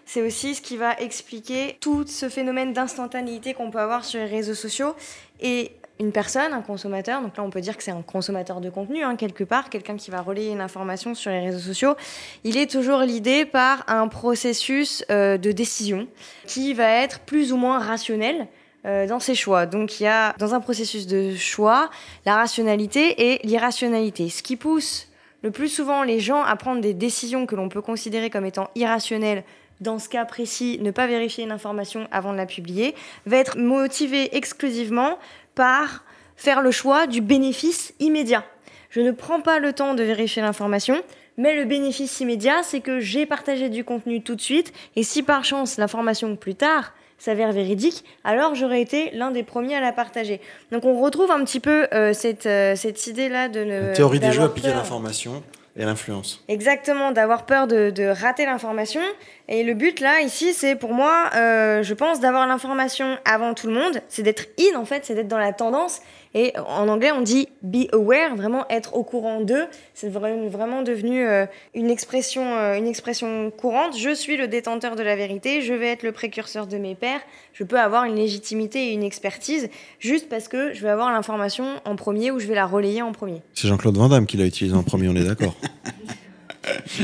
C'est 0.08 0.22
aussi 0.22 0.56
ce 0.56 0.62
qui 0.62 0.78
va 0.78 0.94
expliquer 1.00 1.78
tout 1.82 2.06
ce 2.08 2.30
phénomène 2.30 2.72
d'instantanéité 2.72 3.54
qu'on 3.54 3.70
peut 3.70 3.80
avoir 3.80 4.06
sur 4.06 4.22
les 4.22 4.26
réseaux 4.26 4.54
sociaux. 4.54 4.96
Et 5.40 5.72
une 6.00 6.12
personne, 6.12 6.54
un 6.54 6.62
consommateur, 6.62 7.22
donc 7.22 7.38
là 7.38 7.44
on 7.44 7.50
peut 7.50 7.62
dire 7.62 7.76
que 7.76 7.84
c'est 7.84 7.92
un 7.92 8.02
consommateur 8.02 8.62
de 8.62 8.70
contenu, 8.70 9.04
hein, 9.04 9.16
quelque 9.16 9.44
part, 9.44 9.70
quelqu'un 9.70 9.98
qui 9.98 10.12
va 10.12 10.22
relayer 10.22 10.52
une 10.52 10.62
information 10.62 11.16
sur 11.16 11.32
les 11.32 11.40
réseaux 11.40 11.60
sociaux, 11.60 11.96
il 12.44 12.58
est 12.58 12.70
toujours 12.70 13.00
l'idée 13.00 13.46
par 13.46 13.84
un 13.88 14.08
processus 14.08 15.04
euh, 15.10 15.38
de 15.38 15.52
décision 15.52 16.08
qui 16.46 16.74
va 16.74 16.90
être 16.90 17.20
plus 17.22 17.52
ou 17.52 17.58
moins 17.58 17.80
rationnel 17.80 18.48
euh, 18.86 19.08
dans 19.08 19.20
ses 19.20 19.34
choix. 19.34 19.66
Donc 19.66 20.00
il 20.00 20.04
y 20.04 20.08
a 20.08 20.34
dans 20.38 20.54
un 20.54 20.60
processus 20.60 21.08
de 21.08 21.36
choix 21.36 21.90
la 22.26 22.36
rationalité 22.36 23.32
et 23.32 23.40
l'irrationalité. 23.46 24.30
Ce 24.30 24.44
qui 24.44 24.56
pousse 24.56 25.08
le 25.42 25.52
plus 25.52 25.70
souvent 25.70 26.04
les 26.04 26.20
gens 26.20 26.44
à 26.44 26.56
prendre 26.56 26.82
des 26.82 26.94
décisions 26.94 27.46
que 27.46 27.56
l'on 27.56 27.70
peut 27.70 27.82
considérer 27.82 28.30
comme 28.30 28.46
étant 28.46 28.70
irrationnelles 28.76 29.44
dans 29.82 30.00
ce 30.00 30.10
cas 30.10 30.26
précis, 30.26 30.80
ne 30.82 30.92
pas 30.92 31.08
vérifier 31.08 31.44
une 31.44 31.52
information 31.52 32.08
avant 32.12 32.32
de 32.32 32.38
la 32.38 32.46
publier, 32.46 32.96
va 33.26 33.38
être 33.38 33.58
motivé 33.58 34.36
exclusivement 34.36 35.18
par 35.56 36.04
faire 36.36 36.62
le 36.62 36.72
choix 36.72 37.08
du 37.08 37.22
bénéfice 37.22 37.94
immédiat. 38.00 38.44
Je 38.90 39.02
ne 39.02 39.12
prends 39.12 39.42
pas 39.42 39.60
le 39.60 39.74
temps 39.74 39.96
de 39.96 40.04
vérifier 40.04 40.42
l'information, 40.42 41.02
mais 41.38 41.56
le 41.56 41.66
bénéfice 41.66 42.20
immédiat, 42.20 42.64
c'est 42.64 42.80
que 42.80 43.00
j'ai 43.00 43.26
partagé 43.26 43.70
du 43.70 43.84
contenu 43.84 44.22
tout 44.22 44.36
de 44.36 44.42
suite, 44.42 44.74
et 44.96 45.04
si 45.04 45.24
par 45.24 45.44
chance 45.44 45.78
l'information 45.78 46.36
plus 46.36 46.56
tard 46.56 46.94
s'avère 47.20 47.52
véridique, 47.52 48.04
alors 48.24 48.54
j'aurais 48.56 48.82
été 48.82 49.12
l'un 49.14 49.32
des 49.32 49.44
premiers 49.44 49.76
à 49.76 49.82
la 49.82 49.92
partager. 49.92 50.40
Donc 50.72 50.86
on 50.86 51.00
retrouve 51.00 51.32
un 51.32 51.44
petit 51.44 51.60
peu 51.60 51.88
euh, 51.94 52.14
cette, 52.14 52.46
euh, 52.46 52.76
cette 52.76 53.08
idée-là 53.08 53.50
de 53.50 53.64
ne... 53.64 53.88
Une 53.90 53.94
théorie 53.94 54.20
des 54.20 54.32
jeux 54.32 54.44
appliquée 54.44 54.70
à 54.70 54.76
l'information 54.76 55.44
et 55.76 55.84
à 55.84 55.86
l'influence. 55.86 56.44
Exactement, 56.48 57.12
d'avoir 57.12 57.46
peur 57.46 57.68
de, 57.68 57.90
de 57.90 58.04
rater 58.04 58.46
l'information. 58.46 59.02
Et 59.50 59.64
le 59.64 59.74
but 59.76 60.02
là, 60.02 60.20
ici, 60.22 60.54
c'est 60.54 60.76
pour 60.76 60.92
moi, 60.94 61.30
euh, 61.36 61.82
je 61.82 61.94
pense, 61.94 62.20
d'avoir 62.20 62.46
l'information 62.48 63.18
avant 63.24 63.54
tout 63.54 63.68
le 63.68 63.74
monde. 63.74 64.02
C'est 64.10 64.22
d'être 64.24 64.46
in 64.60 64.78
en 64.78 64.84
fait, 64.84 65.06
c'est 65.06 65.16
d'être 65.16 65.30
dans 65.30 65.38
la 65.38 65.54
tendance. 65.54 66.02
Et 66.34 66.52
en 66.68 66.90
anglais, 66.90 67.12
on 67.14 67.22
dit 67.22 67.48
be 67.64 67.88
aware, 67.94 68.36
vraiment 68.36 68.68
être 68.70 68.96
au 68.96 69.04
courant 69.04 69.40
d'eux. 69.40 69.66
C'est 69.94 70.10
vra- 70.14 70.48
vraiment 70.50 70.82
devenu 70.82 71.26
euh, 71.26 71.46
une, 71.74 71.90
expression, 71.90 72.44
euh, 72.58 72.76
une 72.78 72.86
expression 72.88 73.50
courante. 73.50 73.98
Je 73.98 74.14
suis 74.14 74.36
le 74.36 74.50
détenteur 74.50 74.98
de 74.98 75.02
la 75.04 75.16
vérité, 75.16 75.62
je 75.62 75.74
vais 75.74 75.88
être 75.88 76.04
le 76.04 76.12
précurseur 76.12 76.68
de 76.68 76.78
mes 76.78 76.94
pairs. 76.96 77.22
Je 77.54 77.64
peux 77.64 77.80
avoir 77.80 78.04
une 78.04 78.16
légitimité 78.16 78.90
et 78.90 78.92
une 78.92 79.02
expertise 79.04 79.70
juste 80.00 80.28
parce 80.28 80.50
que 80.50 80.74
je 80.74 80.82
vais 80.82 80.90
avoir 80.90 81.10
l'information 81.12 81.66
en 81.86 81.96
premier 81.96 82.32
ou 82.32 82.40
je 82.40 82.48
vais 82.48 82.56
la 82.56 82.66
relayer 82.66 83.02
en 83.02 83.14
premier. 83.14 83.42
C'est 83.54 83.70
Jean-Claude 83.70 83.96
Van 83.98 84.10
Damme 84.10 84.26
qui 84.28 84.36
l'a 84.36 84.46
utilisé 84.46 84.76
en 84.76 84.84
premier, 84.84 85.08
on 85.08 85.16
est 85.16 85.24
d'accord. 85.26 85.56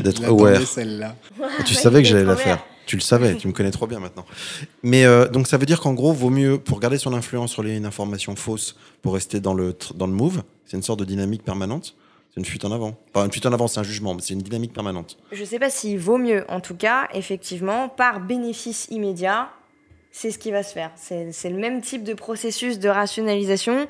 D'être 0.04 0.24
aware. 0.26 0.62
celle-là. 0.66 1.16
Tu 1.66 1.74
savais 1.74 2.02
que 2.02 2.08
j'allais 2.08 2.24
la 2.26 2.36
faire. 2.36 2.64
Tu 2.86 2.98
le 2.98 3.02
savais, 3.02 3.36
tu 3.36 3.48
me 3.48 3.54
connais 3.54 3.72
trop 3.72 3.88
bien 3.88 4.00
maintenant. 4.00 4.26
Mais 4.82 5.06
euh, 5.06 5.30
donc 5.30 5.48
ça 5.48 5.58
veut 5.58 5.66
dire 5.66 5.80
qu'en 5.80 5.94
gros, 5.94 6.12
vaut 6.12 6.30
mieux, 6.30 6.58
pour 6.58 6.82
garder 6.82 6.98
son 6.98 7.14
influence, 7.14 7.56
relayer 7.56 7.78
une 7.78 7.86
information 7.86 8.36
fausse 8.36 8.76
pour 9.02 9.14
rester 9.14 9.40
dans 9.40 9.54
le, 9.54 9.76
dans 9.96 10.08
le 10.08 10.12
move. 10.12 10.44
C'est 10.66 10.76
une 10.76 10.84
sorte 10.84 11.00
de 11.00 11.06
dynamique 11.06 11.44
permanente. 11.44 11.96
C'est 12.34 12.40
une 12.40 12.46
fuite 12.46 12.66
en 12.66 12.72
avant. 12.72 12.98
Pas 13.14 13.24
une 13.24 13.32
fuite 13.32 13.46
en 13.46 13.54
avant, 13.54 13.68
c'est 13.68 13.80
un 13.80 13.84
jugement, 13.84 14.16
mais 14.16 14.22
c'est 14.22 14.34
une 14.34 14.42
dynamique 14.42 14.74
permanente. 14.74 15.18
Je 15.32 15.40
ne 15.42 15.46
sais 15.46 15.60
pas 15.60 15.70
s'il 15.70 16.00
vaut 16.00 16.18
mieux. 16.18 16.46
En 16.50 16.60
tout 16.60 16.76
cas, 16.76 17.08
effectivement, 17.14 17.90
par 17.90 18.20
bénéfice 18.20 18.88
immédiat, 18.90 19.50
c'est 20.12 20.32
ce 20.32 20.40
qui 20.40 20.52
va 20.52 20.64
se 20.64 20.74
faire. 20.74 20.92
C'est 20.96 21.50
le 21.50 21.58
même 21.58 21.82
type 21.82 22.04
de 22.04 22.14
processus 22.14 22.80
de 22.80 22.90
rationalisation 22.90 23.88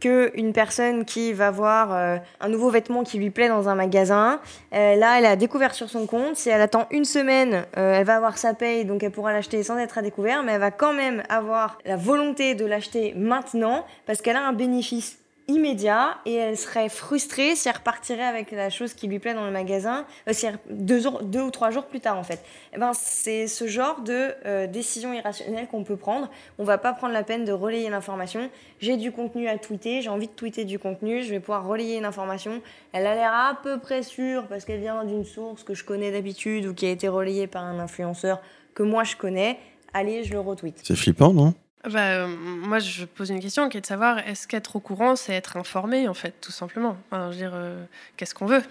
qu'une 0.00 0.52
personne 0.52 1.04
qui 1.04 1.32
va 1.32 1.50
voir 1.50 1.92
euh, 1.92 2.16
un 2.40 2.48
nouveau 2.48 2.70
vêtement 2.70 3.04
qui 3.04 3.18
lui 3.18 3.30
plaît 3.30 3.48
dans 3.48 3.68
un 3.68 3.74
magasin. 3.74 4.40
Euh, 4.74 4.96
là, 4.96 5.18
elle 5.18 5.26
a 5.26 5.36
découvert 5.36 5.74
sur 5.74 5.88
son 5.88 6.06
compte. 6.06 6.36
Si 6.36 6.50
elle 6.50 6.60
attend 6.60 6.86
une 6.90 7.04
semaine, 7.04 7.64
euh, 7.76 7.94
elle 7.94 8.04
va 8.04 8.16
avoir 8.16 8.38
sa 8.38 8.54
paye, 8.54 8.84
donc 8.84 9.02
elle 9.02 9.12
pourra 9.12 9.32
l'acheter 9.32 9.62
sans 9.62 9.78
être 9.78 9.98
à 9.98 10.02
découvert, 10.02 10.42
mais 10.42 10.52
elle 10.52 10.60
va 10.60 10.70
quand 10.70 10.92
même 10.92 11.22
avoir 11.28 11.78
la 11.84 11.96
volonté 11.96 12.54
de 12.54 12.66
l'acheter 12.66 13.14
maintenant 13.16 13.84
parce 14.06 14.20
qu'elle 14.20 14.36
a 14.36 14.46
un 14.46 14.52
bénéfice 14.52 15.23
immédiat 15.48 16.18
et 16.24 16.34
elle 16.34 16.56
serait 16.56 16.88
frustrée 16.88 17.54
si 17.54 17.68
elle 17.68 17.76
repartirait 17.76 18.24
avec 18.24 18.50
la 18.50 18.70
chose 18.70 18.94
qui 18.94 19.06
lui 19.06 19.18
plaît 19.18 19.34
dans 19.34 19.44
le 19.44 19.50
magasin 19.50 20.06
euh, 20.28 20.32
deux, 20.70 21.02
deux, 21.22 21.42
ou 21.42 21.50
trois 21.50 21.70
jours 21.70 21.86
plus 21.86 22.00
tard 22.00 22.18
en 22.18 22.22
fait. 22.22 22.42
Eh 22.72 22.78
ben, 22.78 22.92
c'est 22.94 23.46
ce 23.46 23.66
genre 23.66 24.00
de 24.00 24.30
euh, 24.46 24.66
décision 24.66 25.12
irrationnelle 25.12 25.68
qu'on 25.68 25.84
peut 25.84 25.96
prendre. 25.96 26.30
On 26.58 26.64
va 26.64 26.78
pas 26.78 26.92
prendre 26.92 27.12
la 27.12 27.22
peine 27.22 27.44
de 27.44 27.52
relayer 27.52 27.90
l'information. 27.90 28.48
J'ai 28.80 28.96
du 28.96 29.12
contenu 29.12 29.48
à 29.48 29.58
tweeter, 29.58 30.00
j'ai 30.02 30.08
envie 30.08 30.28
de 30.28 30.32
tweeter 30.32 30.64
du 30.64 30.78
contenu, 30.78 31.22
je 31.22 31.30
vais 31.30 31.40
pouvoir 31.40 31.66
relayer 31.66 31.98
une 31.98 32.06
information. 32.06 32.62
Elle 32.92 33.06
a 33.06 33.14
l'air 33.14 33.32
à 33.32 33.58
peu 33.62 33.78
près 33.78 34.02
sûre 34.02 34.46
parce 34.48 34.64
qu'elle 34.64 34.80
vient 34.80 35.04
d'une 35.04 35.24
source 35.24 35.62
que 35.62 35.74
je 35.74 35.84
connais 35.84 36.10
d'habitude 36.10 36.66
ou 36.66 36.74
qui 36.74 36.86
a 36.86 36.90
été 36.90 37.08
relayée 37.08 37.46
par 37.46 37.64
un 37.64 37.78
influenceur 37.78 38.40
que 38.74 38.82
moi 38.82 39.04
je 39.04 39.16
connais. 39.16 39.58
Allez, 39.92 40.24
je 40.24 40.32
le 40.32 40.40
retweet. 40.40 40.80
C'est 40.82 40.96
flippant, 40.96 41.32
non? 41.32 41.54
Bah, 41.90 42.14
euh, 42.14 42.28
moi, 42.28 42.78
je 42.78 43.04
pose 43.04 43.30
une 43.30 43.40
question 43.40 43.68
qui 43.68 43.76
est 43.76 43.80
de 43.80 43.86
savoir 43.86 44.18
est-ce 44.20 44.48
qu'être 44.48 44.76
au 44.76 44.80
courant, 44.80 45.16
c'est 45.16 45.34
être 45.34 45.56
informé, 45.56 46.08
en 46.08 46.14
fait, 46.14 46.34
tout 46.40 46.52
simplement? 46.52 46.96
Je 47.12 47.16
veux 47.16 47.34
dire, 47.34 47.52
euh, 47.54 47.84
qu'est-ce 48.16 48.34
qu'on 48.34 48.46
veut? 48.46 48.62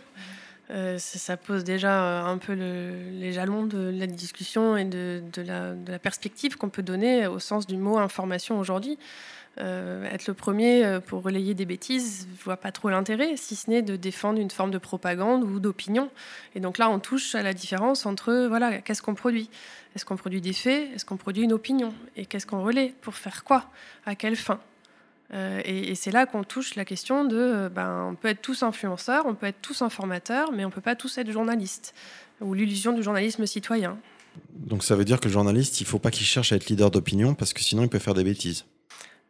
Euh, 0.72 0.98
ça 0.98 1.38
pose 1.38 1.64
déjà 1.64 2.22
un 2.24 2.38
peu 2.38 2.54
les 2.54 3.34
jalons 3.34 3.66
de 3.66 3.92
la 3.94 4.08
discussion 4.08 4.78
et 4.78 4.86
de 4.86 5.22
la, 5.38 6.00
perspective 6.00 6.58
qu'on 6.58 6.70
peut 6.70 6.82
donner 6.82 7.28
au 7.28 7.40
sens 7.40 7.68
du 7.68 7.78
mot 7.78 7.98
information 7.98 8.60
aujourd'hui. 8.60 8.98
Être 9.58 10.28
le 10.28 10.34
premier 10.34 11.00
pour 11.06 11.22
relayer 11.22 11.54
des 11.54 11.66
bêtises, 11.66 12.28
je 12.40 12.44
vois 12.44 12.58
pas 12.58 12.72
trop 12.72 12.90
l'intérêt, 12.90 13.38
si 13.38 13.56
ce 13.56 13.70
n'est 13.70 13.82
de 13.82 13.96
défendre 13.96 14.40
une 14.40 14.50
forme 14.50 14.72
de 14.72 14.78
propagande 14.78 15.44
ou 15.44 15.60
d'opinion. 15.60 16.10
Et 16.56 16.60
donc 16.60 16.78
là, 16.78 16.90
on 16.90 17.00
touche 17.00 17.36
à 17.36 17.44
la 17.44 17.54
différence 17.54 18.06
entre 18.06 18.48
voilà, 18.48 18.82
qu'est-ce 18.82 19.02
qu'on 19.02 19.16
produit? 19.16 19.50
Est-ce 19.96 20.06
qu'on 20.06 20.16
produit 20.16 20.42
des 20.42 20.54
faits? 20.54 20.90
Est-ce 20.96 21.06
qu'on 21.06 21.18
produit 21.18 21.44
une 21.44 21.54
opinion? 21.54 21.94
Et 22.16 22.26
qu'est-ce 22.26 22.48
qu'on 22.48 22.64
relaie? 22.64 22.94
Pour 23.02 23.16
faire 23.16 23.44
quoi? 23.44 23.70
À 24.06 24.16
quelle 24.16 24.36
fin? 24.36 24.60
Euh, 25.34 25.62
et, 25.66 25.96
c'est 25.96 26.12
là 26.12 26.26
qu'on 26.26 26.44
touche 26.44 26.76
la 26.76 26.86
question 26.86 27.26
de, 27.26 27.38
euh, 27.38 27.70
ben, 27.70 28.08
on 28.12 28.16
peut 28.16 28.28
être 28.28 28.42
tous 28.42 28.62
influenceurs, 28.62 29.26
on 29.26 29.34
peut 29.34 29.48
être 29.48 29.62
tous 29.62 29.82
informateurs, 29.82 30.52
mais 30.52 30.64
on 30.66 30.70
peut 30.70 30.82
pas 30.82 30.96
tous 30.96 31.18
être 31.18 31.32
journalistes, 31.32 31.96
ou 32.42 32.54
l'illusion 32.54 32.94
du 32.94 33.02
journalisme 33.02 33.46
citoyen. 33.46 33.98
Donc 34.54 34.84
ça 34.84 34.96
veut 34.96 35.06
dire 35.06 35.20
que 35.20 35.28
le 35.28 35.34
journaliste, 35.34 35.82
il 35.82 35.88
faut 35.88 36.00
pas 36.00 36.12
qu'il 36.12 36.26
cherche 36.26 36.52
à 36.52 36.56
être 36.56 36.68
leader 36.68 36.92
d'opinion, 36.92 37.34
parce 37.34 37.54
que 37.54 37.62
sinon 37.62 37.84
il 37.84 37.90
peut 37.90 38.00
faire 38.00 38.14
des 38.14 38.24
bêtises 38.24 38.66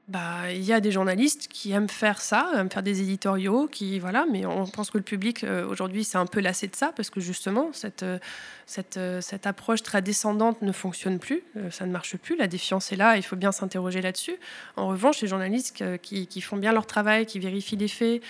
bah, 0.10 0.52
il 0.52 0.64
y 0.64 0.74
a 0.74 0.82
des 0.82 0.92
journalistes 0.92 1.48
qui 1.48 1.72
aiment 1.72 1.88
faire 1.88 2.20
ça, 2.20 2.52
aiment 2.58 2.70
faire 2.70 2.84
des 2.84 3.02
éditoriaux, 3.02 3.68
qui 3.68 4.00
voilà, 4.00 4.26
mais 4.30 4.46
on 4.46 4.68
pense 4.68 4.92
que 4.92 4.98
le 4.98 5.04
public 5.04 5.46
euh, 5.46 5.66
aujourd'hui 5.66 6.04
c'est 6.04 6.18
un 6.18 6.26
peu 6.26 6.42
lassé 6.42 6.68
de 6.68 6.76
ça 6.76 6.92
parce 6.94 7.10
que 7.10 7.22
justement 7.22 7.72
cette 7.72 8.04
euh, 8.04 8.20
cette, 8.66 8.98
euh, 8.98 9.22
cette 9.22 9.46
approche 9.48 9.84
très 9.84 10.02
descendante 10.02 10.62
ne 10.62 10.72
fonctionne 10.72 11.20
plus, 11.20 11.44
ça 11.72 11.86
ne 11.86 11.92
marche 11.92 12.18
plus, 12.18 12.36
la 12.36 12.48
défiance 12.48 12.92
est 12.92 12.96
là, 12.96 13.18
il 13.18 13.24
faut 13.24 13.36
bien 13.36 13.52
s'interroger 13.52 14.02
là-dessus. 14.02 14.36
En 14.76 14.88
revanche, 14.88 15.22
les 15.22 15.28
journalistes 15.28 15.84
qui, 16.02 16.28
qui, 16.28 16.42
font 16.42 16.58
bien 16.58 16.72
leur 16.72 16.86
travail, 16.86 17.26
qui 17.26 17.40
vérifient 17.40 17.78
les 17.78 17.88
faits, 17.88 18.22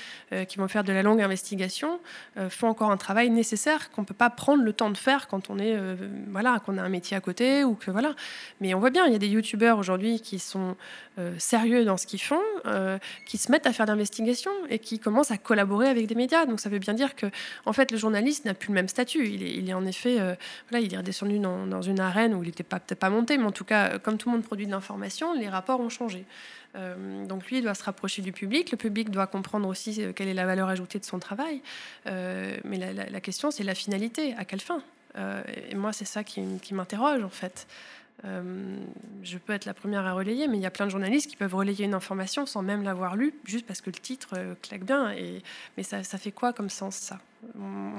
qui 0.47 0.57
vont 0.57 0.67
faire 0.67 0.83
de 0.83 0.91
la 0.93 1.03
longue 1.03 1.21
investigation, 1.21 1.99
font 2.49 2.67
encore 2.67 2.91
un 2.91 2.97
travail 2.97 3.29
nécessaire 3.29 3.91
qu'on 3.91 4.03
peut 4.03 4.13
pas 4.13 4.29
prendre 4.29 4.63
le 4.63 4.73
temps 4.73 4.89
de 4.89 4.97
faire 4.97 5.27
quand 5.27 5.49
on 5.49 5.59
est 5.59 5.77
voilà, 6.27 6.59
qu'on 6.65 6.77
a 6.77 6.81
un 6.81 6.89
métier 6.89 7.15
à 7.15 7.21
côté 7.21 7.63
ou 7.63 7.75
que 7.75 7.91
voilà. 7.91 8.15
Mais 8.61 8.73
on 8.73 8.79
voit 8.79 8.89
bien, 8.89 9.05
il 9.05 9.13
y 9.13 9.15
a 9.15 9.19
des 9.19 9.29
youtubeurs 9.29 9.77
aujourd'hui 9.77 10.19
qui 10.19 10.39
sont 10.39 10.75
sérieux 11.37 11.85
dans 11.85 11.97
ce 11.97 12.07
qu'ils 12.07 12.21
font, 12.21 12.41
euh, 12.65 12.97
qui 13.25 13.37
se 13.37 13.51
mettent 13.51 13.67
à 13.67 13.73
faire 13.73 13.85
d'investigation 13.85 14.51
et 14.69 14.79
qui 14.79 14.99
commencent 14.99 15.31
à 15.31 15.37
collaborer 15.37 15.87
avec 15.87 16.07
des 16.07 16.15
médias. 16.15 16.45
Donc 16.45 16.59
ça 16.59 16.69
veut 16.69 16.79
bien 16.79 16.93
dire 16.93 17.15
que, 17.15 17.27
en 17.65 17.73
fait, 17.73 17.91
le 17.91 17.97
journaliste 17.97 18.45
n'a 18.45 18.53
plus 18.53 18.69
le 18.69 18.75
même 18.75 18.87
statut. 18.87 19.27
Il 19.27 19.69
est 19.69 19.73
en 19.73 19.85
effet, 19.85 20.19
euh, 20.23 20.35
il 20.79 20.93
est 20.93 20.97
redescendu 20.97 21.39
dans, 21.39 21.81
une 21.81 21.99
arène 21.99 22.33
où 22.33 22.43
il 22.43 22.47
n'était 22.47 22.63
peut-être 22.63 22.95
pas 22.95 23.09
monté, 23.09 23.37
mais 23.37 23.45
en 23.45 23.51
tout 23.51 23.65
cas, 23.65 23.99
comme 23.99 24.17
tout 24.17 24.29
le 24.29 24.35
monde 24.35 24.45
produit 24.45 24.65
de 24.65 24.71
l'information, 24.71 25.33
les 25.33 25.49
rapports 25.49 25.79
ont 25.79 25.89
changé. 25.89 26.25
Euh, 26.75 27.25
donc 27.25 27.47
lui, 27.47 27.57
il 27.57 27.63
doit 27.63 27.75
se 27.75 27.83
rapprocher 27.83 28.21
du 28.21 28.31
public. 28.31 28.71
Le 28.71 28.77
public 28.77 29.09
doit 29.09 29.27
comprendre 29.27 29.67
aussi 29.67 30.01
quelle 30.15 30.27
est 30.27 30.33
la 30.33 30.45
valeur 30.45 30.69
ajoutée 30.69 30.99
de 30.99 31.05
son 31.05 31.19
travail. 31.19 31.61
mais 32.05 32.77
la, 32.77 33.21
question, 33.21 33.51
c'est 33.51 33.63
la 33.63 33.75
finalité. 33.75 34.33
À 34.37 34.45
quelle 34.45 34.61
fin? 34.61 34.81
Et 35.69 35.75
moi, 35.75 35.93
c'est 35.93 36.05
ça 36.05 36.23
qui 36.23 36.73
m'interroge, 36.73 37.23
en 37.23 37.29
fait. 37.29 37.67
Euh, 38.25 38.77
je 39.21 39.37
peux 39.37 39.51
être 39.51 39.65
la 39.65 39.73
première 39.73 40.05
à 40.05 40.13
relayer, 40.13 40.47
mais 40.47 40.57
il 40.57 40.63
y 40.63 40.65
a 40.65 40.71
plein 40.71 40.85
de 40.85 40.91
journalistes 40.91 41.29
qui 41.29 41.35
peuvent 41.35 41.53
relayer 41.53 41.83
une 41.83 41.93
information 41.93 42.45
sans 42.45 42.61
même 42.61 42.83
l'avoir 42.83 43.17
lue, 43.17 43.33
juste 43.43 43.65
parce 43.65 43.81
que 43.81 43.89
le 43.89 43.99
titre 43.99 44.29
euh, 44.37 44.53
claque 44.61 44.85
bien. 44.85 45.11
Et, 45.11 45.41
mais 45.75 45.83
ça, 45.83 46.03
ça, 46.03 46.17
fait 46.17 46.31
quoi 46.31 46.53
comme 46.53 46.69
sens, 46.69 46.95
ça? 46.95 47.19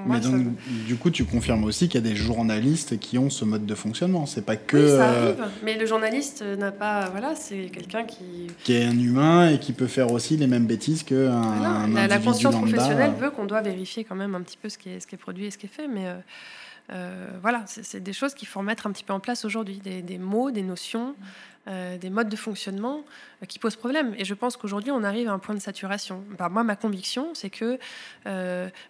Mais 0.07 0.19
donc, 0.19 0.47
du 0.87 0.95
coup, 0.95 1.11
tu 1.11 1.23
confirmes 1.23 1.63
aussi 1.65 1.87
qu'il 1.87 2.03
y 2.03 2.03
a 2.03 2.09
des 2.09 2.15
journalistes 2.15 2.97
qui 2.97 3.19
ont 3.19 3.29
ce 3.29 3.45
mode 3.45 3.67
de 3.67 3.75
fonctionnement. 3.75 4.25
C'est 4.25 4.43
pas 4.43 4.55
que. 4.55 4.77
Oui, 4.77 4.87
ça 4.87 5.11
euh, 5.11 5.23
arrive. 5.23 5.51
Mais 5.63 5.77
le 5.77 5.85
journaliste 5.85 6.41
n'a 6.41 6.71
pas. 6.71 7.09
Voilà, 7.09 7.35
c'est 7.35 7.69
quelqu'un 7.71 8.05
qui. 8.05 8.47
Qui 8.63 8.73
est 8.73 8.85
un 8.85 8.99
humain 8.99 9.51
et 9.51 9.59
qui 9.59 9.73
peut 9.73 9.85
faire 9.85 10.11
aussi 10.11 10.37
les 10.37 10.47
mêmes 10.47 10.65
bêtises 10.65 11.03
qu'un. 11.03 11.41
Voilà. 11.41 11.85
La, 11.93 12.07
la, 12.07 12.17
conscience 12.17 12.55
professionnelle 12.55 13.13
veut 13.19 13.29
qu'on 13.29 13.45
doit 13.45 13.61
vérifier 13.61 14.03
quand 14.03 14.15
même 14.15 14.33
un 14.33 14.41
petit 14.41 14.57
peu 14.57 14.69
ce 14.69 14.79
qui 14.79 14.89
est, 14.89 14.99
ce 14.99 15.05
qui 15.05 15.13
est 15.13 15.19
produit 15.19 15.45
et 15.45 15.51
ce 15.51 15.59
qui 15.59 15.67
est 15.67 15.69
fait. 15.69 15.87
Mais. 15.87 16.07
Euh, 16.07 16.15
voilà, 16.89 17.63
c'est 17.65 17.99
des 17.99 18.13
choses 18.13 18.33
qu'il 18.33 18.47
faut 18.47 18.61
mettre 18.61 18.87
un 18.87 18.91
petit 18.91 19.03
peu 19.03 19.13
en 19.13 19.19
place 19.19 19.45
aujourd'hui, 19.45 19.79
des, 19.79 20.17
mots, 20.17 20.51
des 20.51 20.63
notions, 20.63 21.15
euh, 21.67 21.97
des 21.97 22.09
modes 22.09 22.29
de 22.29 22.35
fonctionnement 22.35 23.03
euh, 23.41 23.45
qui 23.45 23.59
posent 23.59 23.75
problème. 23.75 24.13
Et 24.17 24.25
je 24.25 24.33
pense 24.33 24.57
qu'aujourd'hui, 24.57 24.91
on 24.91 25.03
arrive 25.03 25.29
à 25.29 25.33
un 25.33 25.39
point 25.39 25.55
de 25.55 25.59
saturation. 25.59 26.23
Moi, 26.51 26.63
ma 26.63 26.75
conviction, 26.75 27.29
c'est 27.33 27.49
que 27.49 27.79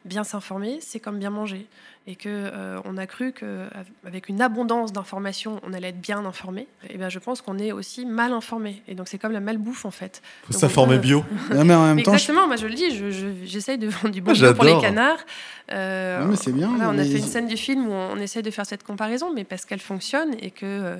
bien 0.03 0.23
s'informer, 0.23 0.79
c'est 0.81 0.99
comme 0.99 1.19
bien 1.19 1.29
manger 1.29 1.67
et 2.07 2.15
que 2.15 2.29
euh, 2.29 2.79
on 2.85 2.97
a 2.97 3.07
cru 3.07 3.31
qu'avec 3.33 4.29
une 4.29 4.41
abondance 4.41 4.93
d'informations, 4.93 5.59
on 5.63 5.73
allait 5.73 5.89
être 5.89 6.01
bien 6.01 6.23
informé, 6.25 6.61
et 6.83 6.91
eh 6.91 6.97
bien 6.97 7.09
je 7.09 7.17
pense 7.17 7.41
qu'on 7.41 7.57
est 7.57 7.71
aussi 7.71 8.05
mal 8.05 8.31
informé. 8.31 8.83
Et 8.87 8.93
donc 8.93 9.07
c'est 9.07 9.17
comme 9.17 9.31
la 9.31 9.39
malbouffe 9.39 9.85
en 9.85 9.91
fait. 9.91 10.21
Faut 10.43 10.53
s'informer 10.53 10.99
bio. 10.99 11.23
mais 11.49 11.73
en 11.73 11.85
même 11.85 11.99
Exactement, 11.99 12.45
moi 12.45 12.57
je 12.57 12.67
le 12.67 12.75
dis, 12.75 13.45
j'essaye 13.45 13.79
de 13.79 13.87
vendre 13.87 14.13
du 14.13 14.21
bon 14.21 14.33
ah, 14.39 14.53
pour 14.53 14.65
les 14.65 14.79
canards. 14.79 15.25
Euh, 15.71 16.23
mais 16.27 16.35
c'est 16.35 16.51
bien. 16.51 16.69
on 16.69 16.97
a 16.97 17.03
fait 17.03 17.17
une 17.17 17.25
scène 17.25 17.47
du 17.47 17.57
film 17.57 17.87
où 17.87 17.91
on 17.91 18.17
essaye 18.17 18.43
de 18.43 18.51
faire 18.51 18.67
cette 18.67 18.83
comparaison, 18.83 19.33
mais 19.33 19.43
parce 19.43 19.65
qu'elle 19.65 19.79
fonctionne 19.79 20.35
et 20.39 20.51
que 20.51 20.65
euh, 20.65 20.97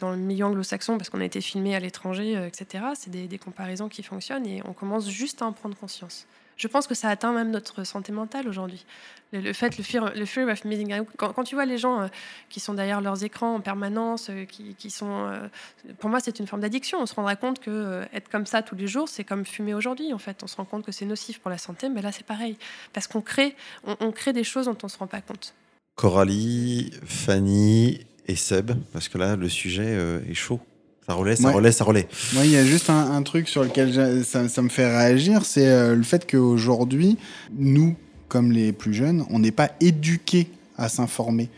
dans 0.00 0.10
le 0.10 0.16
milieu 0.16 0.46
anglo-saxon, 0.46 0.96
parce 0.96 1.10
qu'on 1.10 1.20
a 1.20 1.24
été 1.24 1.40
filmé 1.40 1.74
à 1.74 1.80
l'étranger, 1.80 2.34
etc., 2.46 2.84
c'est 2.94 3.10
des, 3.10 3.38
comparaisons 3.38 3.88
qui 3.88 4.02
fonctionnent 4.02 4.46
et 4.46 4.62
on 4.64 4.72
commence 4.72 5.08
juste 5.08 5.42
à 5.42 5.46
en 5.46 5.52
prendre 5.52 5.76
conscience 5.76 6.26
je 6.56 6.68
pense 6.68 6.86
que 6.86 6.94
ça 6.94 7.08
atteint 7.08 7.32
même 7.32 7.50
notre 7.50 7.84
santé 7.84 8.12
mentale 8.12 8.48
aujourd'hui. 8.48 8.84
Le, 9.32 9.52
fait, 9.52 9.76
le 9.76 9.84
fear, 9.84 10.14
le 10.14 10.24
fear 10.24 10.48
of 10.48 10.64
missing 10.64 10.98
out. 10.98 11.08
Quand, 11.16 11.44
tu 11.44 11.56
vois 11.56 11.66
les 11.66 11.78
gens 11.78 12.02
euh, 12.02 12.06
qui 12.48 12.60
sont 12.60 12.74
derrière 12.74 13.00
leurs 13.00 13.24
écrans 13.24 13.56
en 13.56 13.60
permanence, 13.60 14.30
euh, 14.30 14.44
qui, 14.44 14.90
sont, 14.90 15.26
euh, 15.26 15.48
pour 15.98 16.08
moi, 16.08 16.20
c'est 16.20 16.38
une 16.38 16.46
forme 16.46 16.62
d'addiction. 16.62 16.98
On 17.00 17.06
se 17.06 17.14
rendra 17.14 17.36
compte 17.36 17.58
que 17.58 18.02
être 18.12 18.30
comme 18.30 18.46
ça 18.46 18.62
tous 18.62 18.76
les 18.76 18.86
jours, 18.86 19.08
c'est 19.08 19.24
comme 19.24 19.44
fumer 19.44 19.74
aujourd'hui. 19.74 20.12
En 20.12 20.18
fait, 20.18 20.42
on 20.42 20.46
se 20.46 20.56
rend 20.56 20.64
compte 20.64 20.84
que 20.84 20.92
c'est 20.92 21.04
nocif 21.04 21.40
pour 21.40 21.50
la 21.50 21.58
santé, 21.58 21.88
mais 21.88 22.02
là, 22.02 22.12
c'est 22.12 22.24
pareil, 22.24 22.56
parce 22.92 23.06
qu'on 23.06 23.20
crée, 23.20 23.54
on, 23.84 24.12
crée 24.12 24.32
des 24.32 24.44
choses 24.44 24.66
dont 24.66 24.78
on 24.82 24.88
se 24.88 24.96
rend 24.96 25.08
pas 25.08 25.20
compte. 25.20 25.54
Coralie, 25.96 26.92
Fanny 27.04 28.06
et 28.26 28.36
Seb, 28.36 28.72
parce 28.92 29.08
que 29.08 29.18
là, 29.18 29.36
le 29.36 29.48
sujet 29.48 29.96
est 30.28 30.34
chaud. 30.34 30.60
Ça 31.06 31.14
relaie, 31.14 31.36
ça 31.36 31.50
relaie, 31.52 31.70
ça 31.70 31.84
relaie. 31.84 32.08
Moi, 32.34 32.46
il 32.46 32.50
y 32.50 32.56
a 32.56 32.64
juste 32.64 32.90
un, 32.90 33.22
truc 33.22 33.48
sur 33.48 33.62
lequel 33.62 34.24
ça, 34.24 34.48
ça, 34.48 34.62
me 34.62 34.68
fait 34.68 34.88
réagir, 34.88 35.44
c'est 35.44 35.68
euh, 35.68 35.94
le 35.94 36.02
fait 36.02 36.28
qu'aujourd'hui, 36.28 37.16
nous, 37.56 37.94
comme 38.26 38.50
les 38.50 38.72
plus 38.72 38.92
jeunes, 38.92 39.24
on 39.30 39.38
n'est 39.38 39.52
pas 39.52 39.70
éduqués 39.80 40.48
à 40.76 40.88
s'informer. 40.88 41.48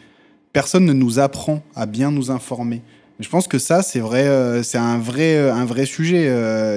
Personne 0.52 0.84
ne 0.84 0.92
nous 0.92 1.18
apprend 1.18 1.62
à 1.74 1.86
bien 1.86 2.10
nous 2.10 2.30
informer. 2.30 2.82
Je 3.20 3.28
pense 3.30 3.48
que 3.48 3.58
ça, 3.58 3.82
c'est 3.82 4.00
vrai, 4.00 4.28
euh, 4.28 4.62
c'est 4.62 4.78
un 4.78 4.98
vrai, 4.98 5.36
euh, 5.36 5.54
un 5.54 5.64
vrai 5.64 5.86
sujet. 5.86 6.26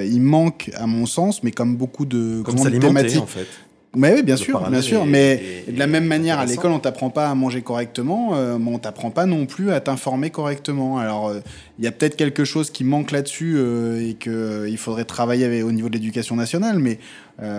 il 0.08 0.22
manque, 0.22 0.72
à 0.76 0.88
mon 0.88 1.06
sens, 1.06 1.44
mais 1.44 1.52
comme 1.52 1.76
beaucoup 1.76 2.06
de 2.06 2.42
comme 2.42 2.56
grandes 2.56 2.80
thématiques, 2.80 3.22
en 3.22 3.26
fait. 3.26 3.48
Mais 3.94 4.14
oui, 4.14 4.24
bien 4.24 4.38
sûr, 4.38 4.70
bien 4.70 4.82
sûr. 4.82 5.06
Mais 5.06 5.66
de 5.68 5.78
la 5.78 5.88
même 5.88 6.06
manière, 6.06 6.40
à 6.40 6.46
l'école, 6.46 6.72
on 6.72 6.80
t'apprend 6.80 7.10
pas 7.10 7.30
à 7.30 7.36
manger 7.36 7.62
correctement, 7.62 8.36
euh, 8.36 8.58
mais 8.58 8.72
on 8.72 8.80
t'apprend 8.80 9.12
pas 9.12 9.26
non 9.26 9.46
plus 9.46 9.72
à 9.72 9.82
t'informer 9.82 10.30
correctement. 10.30 10.98
Alors, 10.98 11.28
euh, 11.28 11.42
il 11.78 11.84
y 11.84 11.88
a 11.88 11.92
peut-être 11.92 12.16
quelque 12.16 12.46
chose 12.46 12.72
qui 12.72 12.86
manque 12.86 13.12
là-dessus 13.12 13.56
euh, 13.58 14.10
et 14.10 14.14
qu'il 14.14 14.78
faudrait 14.78 15.04
travailler 15.04 15.62
au 15.62 15.74
niveau 15.74 15.90
de 15.90 15.94
l'éducation 15.94 16.36
nationale. 16.36 16.80
Mais 16.80 17.00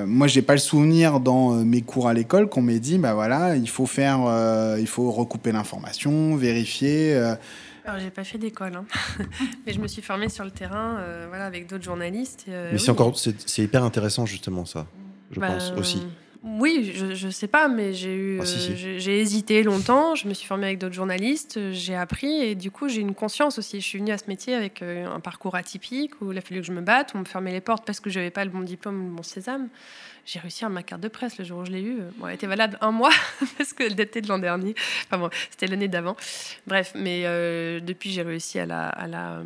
moi, 0.07 0.29
j'ai 0.29 0.43
pas 0.43 0.53
le 0.53 0.61
souvenir 0.61 1.19
dans 1.19 1.51
mes 1.57 1.83
cours 1.83 2.07
à 2.07 2.15
l'école 2.15 2.49
qu'on 2.49 2.63
m'ait 2.63 2.79
dit, 2.79 2.99
bah 2.99 3.15
voilà, 3.15 3.57
il 3.57 3.69
faut 3.69 3.87
faire, 3.87 4.21
il 4.79 4.87
faut 4.87 5.11
recouper 5.11 5.51
l'information, 5.51 6.37
vérifier. 6.37 7.15
Alors, 7.85 7.99
j'ai 7.99 8.11
pas 8.11 8.23
fait 8.23 8.39
d'école, 8.39 8.77
hein. 8.77 8.85
mais 9.67 9.73
je 9.73 9.81
me 9.81 9.89
suis 9.89 10.01
formée 10.01 10.29
sur 10.29 10.45
le 10.45 10.53
terrain, 10.53 10.99
voilà, 11.29 11.47
avec 11.47 11.69
d'autres 11.69 11.83
journalistes. 11.83 12.45
mais 12.47 12.79
c'est 12.79 12.93
encore, 12.93 13.19
c'est 13.19 13.63
hyper 13.63 13.83
intéressant 13.83 14.25
justement 14.25 14.65
ça 14.65 14.87
je 15.33 15.41
bah, 15.41 15.49
pense 15.49 15.73
aussi. 15.79 16.03
Oui, 16.45 16.93
je, 16.95 17.27
ne 17.27 17.31
sais 17.31 17.47
pas, 17.47 17.69
mais 17.69 17.93
j'ai 17.93 18.15
eu, 18.15 18.39
Ah, 18.41 18.45
si, 18.47 18.59
si. 18.59 18.73
euh, 18.73 18.99
j'ai 18.99 19.21
hésité 19.21 19.63
longtemps. 19.63 20.17
Je 20.17 20.27
me 20.27 20.35
suis 20.35 20.47
formée 20.47 20.67
avec 20.67 20.79
d'autres 20.79 20.95
journalistes, 20.95 21.73
j'ai 21.73 21.95
appris 21.95 22.33
et 22.43 22.57
du 22.57 22.73
coup 22.73 22.89
j'ai 22.89 23.01
une 23.01 23.15
conscience 23.15 23.59
aussi. 23.59 23.81
Je 23.81 23.87
suis 23.87 23.99
venue 23.99 24.11
à 24.11 24.19
ce 24.19 24.25
métier 24.27 24.55
avec 24.55 24.83
euh, 24.83 25.07
un 25.07 25.21
parcours 25.21 25.55
atypique 25.55 26.21
où 26.21 26.33
il 26.33 26.39
a 26.39 26.41
fallu 26.41 26.61
que 26.61 26.67
je 26.67 26.73
me 26.73 26.81
batte, 26.81 27.15
où 27.15 27.19
on 27.19 27.21
me 27.21 27.25
fermait 27.25 27.53
les 27.53 27.61
portes 27.61 27.85
parce 27.87 28.01
que 28.01 28.11
je 28.11 28.19
n'avais 28.19 28.31
pas 28.31 28.45
le 28.45 28.51
bon 28.51 28.61
diplôme, 28.61 29.11
le 29.11 29.17
bon 29.17 29.23
sésame. 29.23 29.69
J'ai 30.25 30.41
réussi 30.41 30.65
à 30.65 30.69
ma 30.69 30.83
carte 30.83 31.01
de 31.01 31.09
presse 31.09 31.39
le 31.39 31.45
jour 31.45 31.61
où 31.61 31.65
je 31.65 31.71
l'ai 31.71 31.83
eue. 31.83 31.99
Bon, 32.17 32.27
elle 32.27 32.35
était 32.35 32.47
valable 32.49 32.77
un 32.81 32.91
mois 32.91 33.11
parce 33.59 33.73
qu'elle 33.73 33.95
datait 33.95 34.21
de 34.21 34.29
l'an 34.29 34.39
dernier. 34.39 34.75
Enfin 35.07 35.19
bon, 35.19 35.31
c'était 35.51 35.69
l'année 35.69 35.89
d'avant. 35.89 36.17
Bref, 36.67 36.93
mais 36.97 37.23
euh, 37.25 37.79
depuis 37.81 38.11
j'ai 38.11 38.23
réussi 38.23 38.59
à 38.59 38.67
la, 38.67 38.89
à 38.89 39.07
la, 39.07 39.43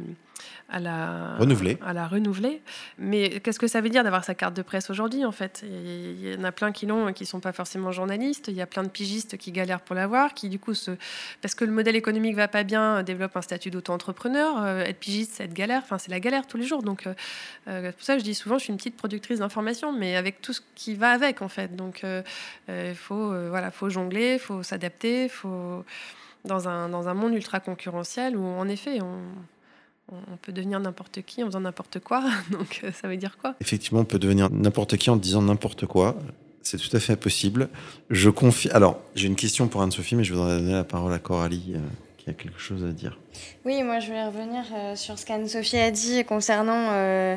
à 0.68 0.80
la 0.80 1.36
Renouveler. 1.36 1.78
À 1.84 1.92
la 1.92 2.08
renouveler. 2.08 2.60
Mais 2.98 3.40
qu'est-ce 3.40 3.58
que 3.58 3.68
ça 3.68 3.80
veut 3.80 3.88
dire 3.88 4.02
d'avoir 4.02 4.24
sa 4.24 4.34
carte 4.34 4.54
de 4.54 4.62
presse 4.62 4.90
aujourd'hui 4.90 5.24
en 5.24 5.32
fait? 5.32 5.64
Il 5.64 6.28
y 6.28 6.34
en 6.34 6.44
a 6.44 6.50
plein 6.50 6.72
qui 6.72 6.86
l'ont 6.86 7.08
et 7.08 7.14
qui 7.14 7.24
sont 7.24 7.40
pas 7.40 7.52
forcément 7.52 7.92
journalistes. 7.92 8.48
Il 8.48 8.54
y 8.54 8.60
a 8.60 8.66
plein 8.66 8.82
de 8.82 8.88
pigistes 8.88 9.36
qui 9.36 9.52
galèrent 9.52 9.80
pour 9.80 9.94
l'avoir, 9.94 10.34
qui 10.34 10.48
du 10.48 10.58
coup 10.58 10.74
se... 10.74 10.90
parce 11.40 11.54
que 11.54 11.64
le 11.64 11.70
modèle 11.70 11.94
économique 11.94 12.34
va 12.34 12.48
pas 12.48 12.64
bien, 12.64 13.02
développent 13.04 13.36
un 13.36 13.42
statut 13.42 13.70
d'auto-entrepreneur. 13.70 14.60
Euh, 14.62 14.80
être 14.80 14.98
pigiste, 14.98 15.34
c'est 15.36 15.44
être 15.44 15.54
galère. 15.54 15.82
Enfin, 15.84 15.98
c'est 15.98 16.10
la 16.10 16.20
galère 16.20 16.46
tous 16.46 16.56
les 16.56 16.66
jours. 16.66 16.82
Donc 16.82 17.06
euh, 17.06 17.14
euh, 17.68 17.92
pour 17.92 18.02
ça, 18.02 18.14
que 18.14 18.20
je 18.20 18.24
dis 18.24 18.34
souvent, 18.34 18.58
je 18.58 18.64
suis 18.64 18.72
une 18.72 18.76
petite 18.76 18.96
productrice 18.96 19.38
d'informations, 19.38 19.92
mais 19.92 20.16
avec 20.16 20.42
tout 20.42 20.52
ce 20.52 20.60
qui 20.74 20.94
va 20.94 21.10
avec 21.10 21.42
en 21.42 21.48
fait. 21.48 21.76
Donc 21.76 22.04
il 22.68 22.94
faut 22.94 23.32
voilà, 23.48 23.70
faut 23.70 23.88
jongler, 23.88 24.34
il 24.34 24.40
faut 24.40 24.62
s'adapter, 24.62 25.28
faut 25.28 25.84
dans 26.44 26.68
un, 26.68 26.88
dans 26.88 27.08
un 27.08 27.14
monde 27.14 27.34
ultra 27.34 27.60
concurrentiel 27.60 28.36
où 28.36 28.44
en 28.44 28.68
effet 28.68 29.00
on, 29.02 29.20
on- 30.12 30.36
peut 30.42 30.52
devenir 30.52 30.78
n'importe 30.80 31.22
qui 31.22 31.42
en 31.42 31.46
faisant 31.46 31.60
n'importe 31.60 31.98
quoi. 32.00 32.22
Donc 32.50 32.80
euh, 32.84 32.90
ça 32.92 33.08
veut 33.08 33.16
dire 33.16 33.36
quoi? 33.38 33.54
Effectivement, 33.60 34.00
on 34.00 34.04
peut 34.04 34.18
devenir 34.18 34.50
n'importe 34.50 34.96
qui 34.96 35.10
en 35.10 35.16
disant 35.16 35.42
n'importe 35.42 35.86
quoi. 35.86 36.16
C'est 36.62 36.78
tout 36.78 36.94
à 36.96 37.00
fait 37.00 37.16
possible. 37.16 37.68
Je 38.10 38.28
confie. 38.30 38.68
Alors, 38.70 39.00
j'ai 39.14 39.28
une 39.28 39.36
question 39.36 39.68
pour 39.68 39.82
Anne-Sophie, 39.82 40.16
mais 40.16 40.24
je 40.24 40.34
voudrais 40.34 40.58
donner 40.58 40.72
la 40.72 40.84
parole 40.84 41.12
à 41.12 41.18
Coralie, 41.20 41.74
euh, 41.76 41.78
qui 42.18 42.28
a 42.30 42.32
quelque 42.32 42.58
chose 42.58 42.84
à 42.84 42.90
dire. 42.92 43.18
Oui, 43.64 43.82
moi 43.84 44.00
je 44.00 44.06
voulais 44.08 44.26
revenir 44.26 44.64
euh, 44.74 44.96
sur 44.96 45.18
ce 45.18 45.24
qu'Anne-Sophie 45.26 45.78
a 45.78 45.90
dit 45.92 46.24
concernant 46.24 46.88
euh, 46.92 47.36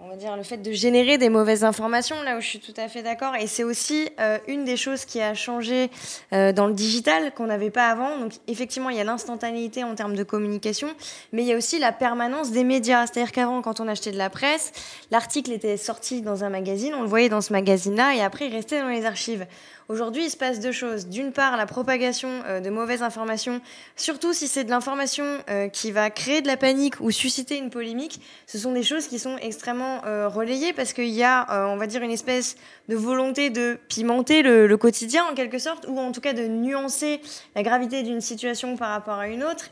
on 0.00 0.08
va 0.08 0.16
dire, 0.16 0.36
le 0.36 0.44
fait 0.44 0.58
de 0.58 0.70
générer 0.70 1.18
des 1.18 1.28
mauvaises 1.28 1.64
informations, 1.64 2.22
là 2.22 2.36
où 2.36 2.40
je 2.40 2.46
suis 2.46 2.60
tout 2.60 2.74
à 2.76 2.88
fait 2.88 3.02
d'accord. 3.02 3.34
Et 3.34 3.48
c'est 3.48 3.64
aussi 3.64 4.08
euh, 4.20 4.38
une 4.46 4.64
des 4.64 4.76
choses 4.76 5.04
qui 5.04 5.20
a 5.20 5.34
changé 5.34 5.90
euh, 6.32 6.52
dans 6.52 6.68
le 6.68 6.72
digital 6.72 7.34
qu'on 7.34 7.46
n'avait 7.46 7.70
pas 7.70 7.88
avant. 7.88 8.16
Donc 8.18 8.32
effectivement, 8.46 8.90
il 8.90 8.96
y 8.96 9.00
a 9.00 9.04
l'instantanéité 9.04 9.82
en 9.82 9.96
termes 9.96 10.14
de 10.14 10.22
communication, 10.22 10.88
mais 11.32 11.42
il 11.42 11.48
y 11.48 11.52
a 11.52 11.56
aussi 11.56 11.80
la 11.80 11.90
permanence 11.90 12.52
des 12.52 12.62
médias. 12.62 13.06
C'est-à-dire 13.06 13.32
qu'avant, 13.32 13.60
quand 13.60 13.80
on 13.80 13.88
achetait 13.88 14.12
de 14.12 14.18
la 14.18 14.30
presse, 14.30 14.70
l'article 15.10 15.50
était 15.50 15.76
sorti 15.76 16.22
dans 16.22 16.44
un 16.44 16.50
magazine, 16.50 16.94
on 16.94 17.02
le 17.02 17.08
voyait 17.08 17.28
dans 17.28 17.40
ce 17.40 17.52
magazine-là, 17.52 18.14
et 18.14 18.20
après 18.20 18.46
il 18.46 18.54
restait 18.54 18.80
dans 18.80 18.88
les 18.88 19.04
archives. 19.04 19.46
Aujourd'hui, 19.88 20.26
il 20.26 20.30
se 20.30 20.36
passe 20.36 20.60
deux 20.60 20.70
choses. 20.70 21.06
D'une 21.06 21.32
part, 21.32 21.56
la 21.56 21.64
propagation 21.64 22.28
euh, 22.44 22.60
de 22.60 22.68
mauvaises 22.68 23.02
informations, 23.02 23.62
surtout 23.96 24.34
si 24.34 24.46
c'est 24.46 24.64
de 24.64 24.68
l'information 24.68 25.24
euh, 25.48 25.68
qui 25.68 25.92
va 25.92 26.10
créer 26.10 26.42
de 26.42 26.46
la 26.46 26.58
panique 26.58 27.00
ou 27.00 27.10
susciter 27.10 27.56
une 27.56 27.70
polémique, 27.70 28.20
ce 28.46 28.58
sont 28.58 28.72
des 28.72 28.82
choses 28.82 29.06
qui 29.08 29.18
sont 29.18 29.38
extrêmement 29.38 30.04
euh, 30.04 30.28
relayées 30.28 30.74
parce 30.74 30.92
qu'il 30.92 31.08
y 31.08 31.24
a, 31.24 31.68
on 31.70 31.78
va 31.78 31.86
dire, 31.86 32.02
une 32.02 32.10
espèce 32.10 32.56
de 32.90 32.96
volonté 32.96 33.48
de 33.48 33.78
pimenter 33.88 34.42
le, 34.42 34.76
quotidien 34.76 35.24
en 35.24 35.34
quelque 35.34 35.58
sorte, 35.58 35.86
ou 35.88 35.98
en 35.98 36.12
tout 36.12 36.20
cas 36.20 36.34
de 36.34 36.46
nuancer 36.46 37.22
la 37.56 37.62
gravité 37.62 38.02
d'une 38.02 38.20
situation 38.20 38.76
par 38.76 38.90
rapport 38.90 39.18
à 39.18 39.28
une 39.28 39.42
autre. 39.42 39.70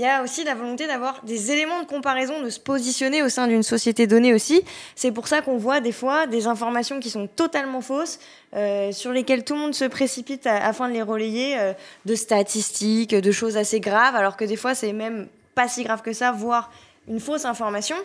Il 0.00 0.04
y 0.04 0.06
a 0.06 0.22
aussi 0.22 0.44
la 0.44 0.54
volonté 0.54 0.86
d'avoir 0.86 1.22
des 1.24 1.52
éléments 1.52 1.82
de 1.82 1.86
comparaison, 1.86 2.40
de 2.40 2.48
se 2.48 2.58
positionner 2.58 3.22
au 3.22 3.28
sein 3.28 3.46
d'une 3.48 3.62
société 3.62 4.06
donnée 4.06 4.32
aussi. 4.32 4.62
C'est 4.96 5.12
pour 5.12 5.28
ça 5.28 5.42
qu'on 5.42 5.58
voit 5.58 5.80
des 5.80 5.92
fois 5.92 6.26
des 6.26 6.46
informations 6.46 7.00
qui 7.00 7.10
sont 7.10 7.26
totalement 7.26 7.82
fausses, 7.82 8.18
euh, 8.56 8.92
sur 8.92 9.12
lesquelles 9.12 9.44
tout 9.44 9.52
le 9.52 9.60
monde 9.60 9.74
se 9.74 9.84
précipite 9.84 10.46
afin 10.46 10.88
de 10.88 10.94
les 10.94 11.02
relayer, 11.02 11.58
euh, 11.58 11.74
de 12.06 12.14
statistiques, 12.14 13.14
de 13.14 13.30
choses 13.30 13.58
assez 13.58 13.78
graves, 13.78 14.16
alors 14.16 14.38
que 14.38 14.46
des 14.46 14.56
fois 14.56 14.74
c'est 14.74 14.94
même 14.94 15.28
pas 15.54 15.68
si 15.68 15.84
grave 15.84 16.00
que 16.00 16.14
ça, 16.14 16.32
voire 16.32 16.72
une 17.06 17.20
fausse 17.20 17.44
information. 17.44 17.96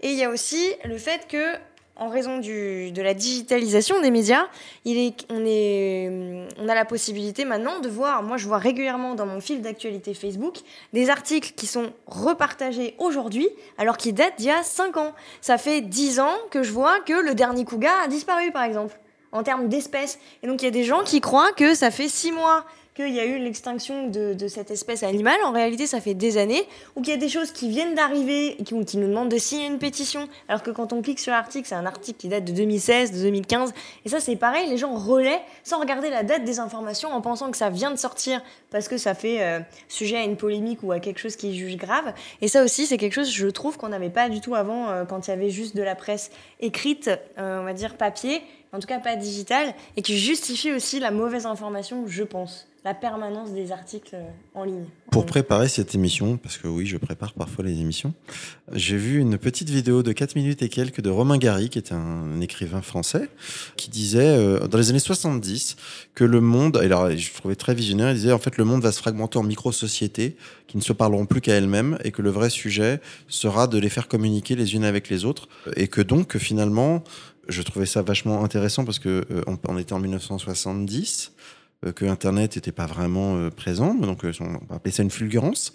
Et 0.00 0.08
il 0.08 0.16
y 0.16 0.24
a 0.24 0.30
aussi 0.30 0.72
le 0.84 0.98
fait 0.98 1.28
que, 1.28 1.54
en 1.96 2.08
raison 2.08 2.38
de 2.38 3.02
la 3.02 3.14
digitalisation 3.14 4.00
des 4.00 4.10
médias, 4.10 4.46
on, 4.84 6.68
a 6.68 6.74
la 6.74 6.84
possibilité 6.84 7.44
maintenant 7.44 7.78
de 7.78 7.88
voir, 7.88 8.22
moi 8.22 8.36
je 8.36 8.46
vois 8.46 8.58
régulièrement 8.58 9.14
dans 9.14 9.26
mon 9.26 9.40
fil 9.40 9.62
d'actualité 9.62 10.12
Facebook, 10.12 10.58
des 10.92 11.08
articles 11.08 11.52
qui 11.54 11.66
sont 11.66 11.92
repartagés 12.06 12.94
aujourd'hui, 12.98 13.48
alors 13.78 13.96
qu'ils 13.96 14.14
datent 14.14 14.36
d'il 14.38 14.46
y 14.46 14.50
a 14.50 14.64
5 14.64 14.96
ans. 14.96 15.12
Ça 15.40 15.56
fait 15.56 15.80
10 15.82 16.18
ans 16.18 16.34
que 16.50 16.64
je 16.64 16.72
vois 16.72 16.98
que 17.00 17.12
le 17.12 17.34
dernier 17.34 17.64
couga 17.64 17.92
a 18.04 18.08
disparu, 18.08 18.50
par 18.50 18.64
exemple, 18.64 18.98
en 19.30 19.44
termes 19.44 19.68
d'espèces. 19.68 20.18
Et 20.42 20.48
donc 20.48 20.62
il 20.62 20.64
y 20.64 20.68
a 20.68 20.72
des 20.72 20.84
gens 20.84 21.04
qui 21.04 21.20
croient 21.20 21.52
que 21.52 21.74
ça 21.74 21.92
fait 21.92 22.08
6 22.08 22.32
mois 22.32 22.64
qu'il 22.94 23.12
y 23.12 23.20
a 23.20 23.24
eu 23.24 23.38
l'extinction 23.38 24.08
de, 24.08 24.36
cette 24.48 24.70
espèce 24.70 25.02
animale. 25.02 25.38
En 25.44 25.52
réalité, 25.52 25.86
ça 25.86 26.00
fait 26.00 26.14
des 26.14 26.38
années. 26.38 26.62
Ou 26.94 27.02
qu'il 27.02 27.12
y 27.12 27.16
a 27.16 27.20
des 27.20 27.28
choses 27.28 27.50
qui 27.50 27.68
viennent 27.68 27.94
d'arriver 27.94 28.56
qui, 28.64 28.74
nous 28.74 29.08
demandent 29.08 29.30
de 29.30 29.38
signer 29.38 29.66
une 29.66 29.78
pétition. 29.78 30.28
Alors 30.48 30.62
que 30.62 30.70
quand 30.70 30.92
on 30.92 31.02
clique 31.02 31.18
sur 31.18 31.32
l'article, 31.32 31.66
c'est 31.66 31.74
un 31.74 31.86
article 31.86 32.18
qui 32.18 32.28
date 32.28 32.44
de 32.44 32.52
2016, 32.52 33.12
de 33.12 33.22
2015. 33.22 33.72
Et 34.04 34.08
ça, 34.08 34.20
c'est 34.20 34.36
pareil, 34.36 34.68
les 34.68 34.76
gens 34.76 34.94
relaient 34.94 35.40
sans 35.64 35.80
regarder 35.80 36.10
la 36.10 36.22
date 36.22 36.44
des 36.44 36.60
informations 36.60 37.10
en 37.10 37.20
pensant 37.20 37.50
que 37.50 37.56
ça 37.56 37.70
vient 37.70 37.90
de 37.90 37.96
sortir 37.96 38.42
parce 38.70 38.88
que 38.88 38.96
ça 38.96 39.14
fait 39.14 39.42
euh, 39.42 39.60
sujet 39.88 40.16
à 40.16 40.22
une 40.22 40.36
polémique 40.36 40.80
ou 40.82 40.92
à 40.92 41.00
quelque 41.00 41.18
chose 41.18 41.36
qui 41.36 41.54
jugé 41.54 41.76
grave. 41.76 42.12
Et 42.40 42.48
ça 42.48 42.62
aussi, 42.62 42.86
c'est 42.86 42.98
quelque 42.98 43.14
chose, 43.14 43.30
je 43.30 43.48
trouve, 43.48 43.76
qu'on 43.76 43.88
n'avait 43.88 44.10
pas 44.10 44.28
du 44.28 44.40
tout 44.40 44.54
avant 44.54 44.90
euh, 44.90 45.04
quand 45.04 45.26
il 45.26 45.30
y 45.30 45.32
avait 45.32 45.50
juste 45.50 45.76
de 45.76 45.82
la 45.82 45.94
presse 45.94 46.30
écrite, 46.60 47.10
euh, 47.38 47.60
on 47.60 47.64
va 47.64 47.72
dire 47.72 47.96
papier, 47.96 48.42
en 48.72 48.78
tout 48.78 48.86
cas 48.86 48.98
pas 48.98 49.16
digitale, 49.16 49.74
et 49.96 50.02
qui 50.02 50.18
justifie 50.18 50.72
aussi 50.72 51.00
la 51.00 51.10
mauvaise 51.10 51.46
information, 51.46 52.04
je 52.06 52.24
pense. 52.24 52.66
La 52.84 52.92
permanence 52.92 53.52
des 53.52 53.72
articles 53.72 54.14
euh, 54.14 54.28
en 54.54 54.64
ligne. 54.64 54.84
Pour 55.10 55.24
préparer 55.24 55.68
cette 55.68 55.94
émission, 55.94 56.36
parce 56.36 56.58
que 56.58 56.68
oui, 56.68 56.84
je 56.84 56.98
prépare 56.98 57.32
parfois 57.32 57.64
les 57.64 57.80
émissions, 57.80 58.12
j'ai 58.72 58.98
vu 58.98 59.20
une 59.20 59.38
petite 59.38 59.70
vidéo 59.70 60.02
de 60.02 60.12
4 60.12 60.36
minutes 60.36 60.60
et 60.60 60.68
quelques 60.68 61.00
de 61.00 61.08
Romain 61.08 61.38
Gary, 61.38 61.70
qui 61.70 61.78
est 61.78 61.92
un 61.92 62.42
écrivain 62.42 62.82
français, 62.82 63.30
qui 63.76 63.88
disait 63.88 64.36
euh, 64.36 64.66
dans 64.68 64.76
les 64.76 64.90
années 64.90 64.98
70 64.98 65.76
que 66.14 66.24
le 66.24 66.42
monde, 66.42 66.78
et 66.82 66.84
alors 66.84 67.10
je 67.10 67.32
trouvais 67.32 67.56
très 67.56 67.74
visionnaire, 67.74 68.10
il 68.10 68.16
disait 68.16 68.32
en 68.32 68.38
fait 68.38 68.58
le 68.58 68.64
monde 68.64 68.82
va 68.82 68.92
se 68.92 68.98
fragmenter 68.98 69.38
en 69.38 69.44
micro-sociétés 69.44 70.36
qui 70.66 70.76
ne 70.76 70.82
se 70.82 70.92
parleront 70.92 71.24
plus 71.24 71.40
qu'à 71.40 71.54
elles-mêmes 71.54 71.96
et 72.04 72.10
que 72.10 72.20
le 72.20 72.28
vrai 72.28 72.50
sujet 72.50 73.00
sera 73.28 73.66
de 73.66 73.78
les 73.78 73.88
faire 73.88 74.08
communiquer 74.08 74.56
les 74.56 74.74
unes 74.74 74.84
avec 74.84 75.08
les 75.08 75.24
autres 75.24 75.48
et 75.76 75.88
que 75.88 76.02
donc 76.02 76.36
finalement, 76.36 77.02
je 77.48 77.62
trouvais 77.62 77.86
ça 77.86 78.02
vachement 78.02 78.44
intéressant 78.44 78.84
parce 78.84 78.98
que 78.98 79.24
euh, 79.30 79.42
on, 79.46 79.78
était 79.78 79.92
en 79.92 80.00
1970 80.00 81.32
euh, 81.32 81.63
que 81.92 82.04
Internet 82.04 82.56
n'était 82.56 82.72
pas 82.72 82.86
vraiment 82.86 83.36
euh, 83.36 83.50
présent, 83.50 83.94
donc 83.94 84.24
euh, 84.24 84.32
on 84.40 84.52
va 84.68 84.76
appeler 84.76 84.92
ça 84.92 85.02
une 85.02 85.10
fulgurance, 85.10 85.72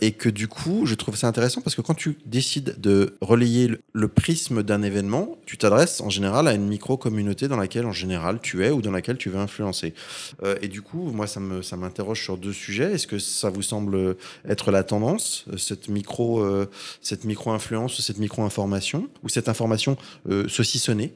et 0.00 0.12
que 0.12 0.28
du 0.28 0.48
coup, 0.48 0.86
je 0.86 0.94
trouve 0.94 1.16
ça 1.16 1.28
intéressant 1.28 1.60
parce 1.60 1.76
que 1.76 1.82
quand 1.82 1.94
tu 1.94 2.18
décides 2.26 2.76
de 2.78 3.16
relayer 3.20 3.70
le, 3.92 4.08
prisme 4.08 4.62
d'un 4.62 4.82
événement, 4.82 5.38
tu 5.46 5.56
t'adresses 5.56 6.00
en 6.00 6.10
général 6.10 6.46
à 6.46 6.52
une 6.52 6.66
micro-communauté 6.66 7.48
dans 7.48 7.56
laquelle 7.56 7.86
en 7.86 7.92
général 7.92 8.40
tu 8.42 8.64
es 8.64 8.70
ou 8.70 8.82
dans 8.82 8.90
laquelle 8.90 9.16
tu 9.16 9.30
veux 9.30 9.38
influencer. 9.38 9.94
Euh, 10.42 10.56
et 10.60 10.68
du 10.68 10.82
coup, 10.82 11.10
moi, 11.12 11.26
ça 11.26 11.40
me 11.40 11.62
ça 11.62 11.76
m'interroge 11.76 12.22
sur 12.22 12.36
deux 12.36 12.52
sujets. 12.52 12.92
Est-ce 12.92 13.06
que 13.06 13.18
ça 13.18 13.48
vous 13.48 13.62
semble 13.62 14.16
être 14.48 14.70
la 14.70 14.82
tendance, 14.82 15.44
euh, 15.52 15.56
cette 15.56 15.88
micro 15.88 16.40
euh, 16.40 16.68
cette 17.00 17.24
micro-influence, 17.24 18.00
cette 18.00 18.18
micro-information, 18.18 19.08
ou 19.22 19.28
cette 19.28 19.48
information 19.48 19.96
euh, 20.28 20.48
saucissonnée? 20.48 21.12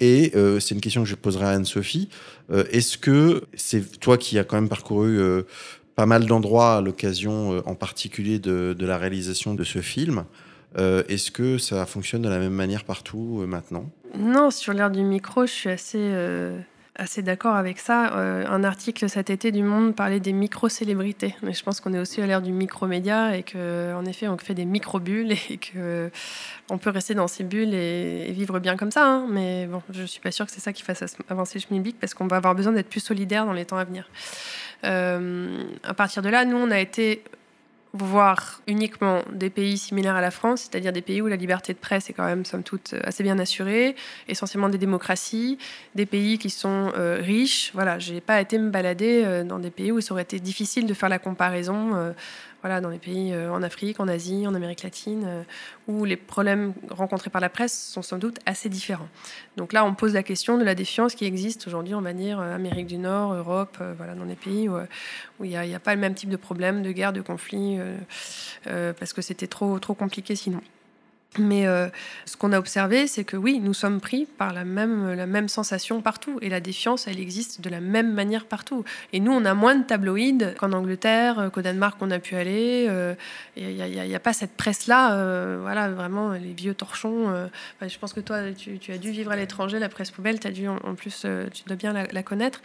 Et 0.00 0.32
euh, 0.34 0.60
c'est 0.60 0.74
une 0.74 0.80
question 0.80 1.02
que 1.02 1.08
je 1.08 1.14
poserai 1.14 1.46
à 1.46 1.50
Anne-Sophie, 1.50 2.08
euh, 2.50 2.64
est-ce 2.70 2.98
que 2.98 3.44
c'est 3.54 4.00
toi 4.00 4.18
qui 4.18 4.38
as 4.38 4.44
quand 4.44 4.56
même 4.56 4.68
parcouru 4.68 5.18
euh, 5.18 5.42
pas 5.94 6.06
mal 6.06 6.26
d'endroits 6.26 6.76
à 6.76 6.80
l'occasion 6.80 7.62
en 7.66 7.74
particulier 7.74 8.38
de, 8.38 8.74
la 8.80 8.98
réalisation 8.98 9.54
de 9.54 9.64
ce 9.64 9.80
film 9.80 10.24
Est-ce 10.76 11.30
que 11.30 11.58
ça 11.58 11.84
fonctionne 11.84 12.22
de 12.22 12.28
la 12.28 12.38
même 12.38 12.54
manière 12.54 12.84
partout 12.84 13.44
maintenant? 13.46 13.84
Non, 14.18 14.50
sur 14.50 14.72
l'ère 14.72 14.90
du 14.90 15.02
micro, 15.02 15.44
je 15.44 15.52
suis 15.52 15.68
assez, 15.68 15.98
assez 17.00 17.22
d'accord 17.22 17.56
avec 17.56 17.78
ça. 17.78 18.14
Euh, 18.14 18.46
un 18.46 18.62
article 18.62 19.08
cet 19.08 19.30
été 19.30 19.50
du 19.52 19.62
Monde 19.62 19.96
parlait 19.96 20.20
des 20.20 20.32
micro-célébrités. 20.32 21.34
Mais 21.42 21.54
je 21.54 21.64
pense 21.64 21.80
qu'on 21.80 21.94
est 21.94 21.98
aussi 21.98 22.20
à 22.20 22.26
l'ère 22.26 22.42
du 22.42 22.52
micro-média 22.52 23.36
et 23.36 23.42
qu'en 23.42 24.04
effet, 24.04 24.28
on 24.28 24.36
fait 24.36 24.54
des 24.54 24.66
micro-bulles 24.66 25.32
et 25.50 25.56
que 25.56 26.10
on 26.70 26.78
peut 26.78 26.90
rester 26.90 27.14
dans 27.14 27.26
ces 27.26 27.42
bulles 27.42 27.74
et, 27.74 28.30
vivre 28.32 28.60
bien 28.60 28.76
comme 28.76 28.90
ça. 28.90 29.06
hein. 29.06 29.26
Mais 29.30 29.66
bon, 29.66 29.82
je 29.90 30.04
suis 30.04 30.20
pas 30.20 30.30
sûre 30.30 30.46
que 30.46 30.52
c'est 30.52 30.60
ça 30.60 30.72
qui 30.72 30.82
fasse 30.82 31.02
avancer 31.28 31.58
le 31.58 31.62
schmilblick 31.62 31.98
parce 31.98 32.14
qu'on 32.14 32.26
va 32.26 32.36
avoir 32.36 32.54
besoin 32.54 32.72
d'être 32.72 32.90
plus 32.90 33.00
solidaire 33.00 33.46
dans 33.46 33.54
les 33.54 33.64
temps 33.64 33.78
à 33.78 33.84
venir. 33.84 34.08
Euh, 34.84 35.64
à 35.82 35.94
partir 35.94 36.22
de 36.22 36.28
là, 36.28 36.44
nous, 36.44 36.58
on 36.58 36.70
a 36.70 36.78
été 36.78 37.24
voir 37.92 38.60
uniquement 38.68 39.22
des 39.32 39.50
pays 39.50 39.76
similaires 39.76 40.14
à 40.14 40.20
la 40.20 40.30
France, 40.30 40.68
c'est-à-dire 40.70 40.92
des 40.92 41.02
pays 41.02 41.20
où 41.20 41.26
la 41.26 41.36
liberté 41.36 41.72
de 41.72 41.78
presse 41.78 42.08
est 42.08 42.12
quand 42.12 42.24
même, 42.24 42.44
somme 42.44 42.62
toute, 42.62 42.94
assez 43.02 43.22
bien 43.22 43.38
assurée, 43.38 43.96
essentiellement 44.28 44.68
des 44.68 44.78
démocraties, 44.78 45.58
des 45.96 46.06
pays 46.06 46.38
qui 46.38 46.50
sont 46.50 46.92
euh, 46.96 47.18
riches. 47.20 47.72
Voilà, 47.74 47.98
j'ai 47.98 48.20
pas 48.20 48.40
été 48.40 48.58
me 48.58 48.70
balader 48.70 49.22
euh, 49.24 49.44
dans 49.44 49.58
des 49.58 49.70
pays 49.70 49.90
où 49.90 50.00
ça 50.00 50.12
aurait 50.12 50.22
été 50.22 50.38
difficile 50.38 50.86
de 50.86 50.94
faire 50.94 51.08
la 51.08 51.18
comparaison 51.18 51.96
euh, 51.96 52.12
voilà, 52.62 52.80
dans 52.80 52.90
les 52.90 52.98
pays 52.98 53.34
en 53.34 53.62
Afrique, 53.62 54.00
en 54.00 54.08
Asie, 54.08 54.46
en 54.46 54.54
Amérique 54.54 54.82
latine, 54.82 55.44
où 55.88 56.04
les 56.04 56.16
problèmes 56.16 56.72
rencontrés 56.90 57.30
par 57.30 57.40
la 57.40 57.48
presse 57.48 57.90
sont 57.90 58.02
sans 58.02 58.18
doute 58.18 58.38
assez 58.46 58.68
différents. 58.68 59.08
Donc 59.56 59.72
là, 59.72 59.84
on 59.84 59.94
pose 59.94 60.14
la 60.14 60.22
question 60.22 60.58
de 60.58 60.64
la 60.64 60.74
défiance 60.74 61.14
qui 61.14 61.24
existe 61.24 61.66
aujourd'hui, 61.66 61.94
on 61.94 62.02
va 62.02 62.12
dire, 62.12 62.40
Amérique 62.40 62.86
du 62.86 62.98
Nord, 62.98 63.34
Europe, 63.34 63.78
voilà, 63.96 64.14
dans 64.14 64.26
des 64.26 64.34
pays 64.34 64.68
où 64.68 65.44
il 65.44 65.50
n'y 65.50 65.56
a, 65.56 65.76
a, 65.76 65.78
pas 65.78 65.94
le 65.94 66.00
même 66.00 66.14
type 66.14 66.30
de 66.30 66.36
problème, 66.36 66.82
de 66.82 66.92
guerre, 66.92 67.12
de 67.12 67.22
conflit, 67.22 67.78
parce 68.64 69.12
que 69.12 69.22
c'était 69.22 69.46
trop, 69.46 69.78
trop 69.78 69.94
compliqué 69.94 70.36
sinon. 70.36 70.60
Mais 71.38 71.66
euh, 71.66 71.88
ce 72.26 72.36
qu'on 72.36 72.52
a 72.52 72.58
observé, 72.58 73.06
c'est 73.06 73.22
que 73.22 73.36
oui, 73.36 73.60
nous 73.62 73.72
sommes 73.72 74.00
pris 74.00 74.26
par 74.26 74.52
la 74.52 74.64
même, 74.64 75.12
la 75.12 75.26
même 75.26 75.48
sensation 75.48 76.02
partout. 76.02 76.38
Et 76.42 76.48
la 76.48 76.58
défiance, 76.58 77.06
elle 77.06 77.20
existe 77.20 77.60
de 77.60 77.70
la 77.70 77.80
même 77.80 78.12
manière 78.12 78.46
partout. 78.46 78.84
Et 79.12 79.20
nous, 79.20 79.30
on 79.30 79.44
a 79.44 79.54
moins 79.54 79.76
de 79.76 79.84
tabloïds 79.84 80.54
qu'en 80.58 80.72
Angleterre, 80.72 81.38
euh, 81.38 81.48
qu'au 81.48 81.62
Danemark, 81.62 81.96
on 82.00 82.10
a 82.10 82.18
pu 82.18 82.34
aller. 82.34 82.82
Il 82.82 82.90
euh, 82.90 83.14
n'y 83.56 84.14
a, 84.14 84.20
pas 84.20 84.32
cette 84.32 84.56
presse-là. 84.56 85.58
voilà, 85.60 85.88
vraiment, 85.90 86.32
les 86.32 86.52
vieux 86.52 86.74
torchons. 86.74 87.32
je 87.80 87.98
pense 87.98 88.12
que 88.12 88.20
toi, 88.20 88.52
tu, 88.52 88.92
as 88.92 88.98
dû 88.98 89.12
vivre 89.12 89.30
à 89.30 89.36
l'étranger, 89.36 89.78
la 89.78 89.88
presse 89.88 90.10
poubelle. 90.10 90.40
Tu 90.40 90.48
as 90.48 90.50
dû, 90.50 90.66
en, 90.66 90.94
plus, 90.96 91.26
tu 91.52 91.62
dois 91.66 91.76
bien 91.76 91.92
la, 91.92 92.22
connaître. 92.24 92.60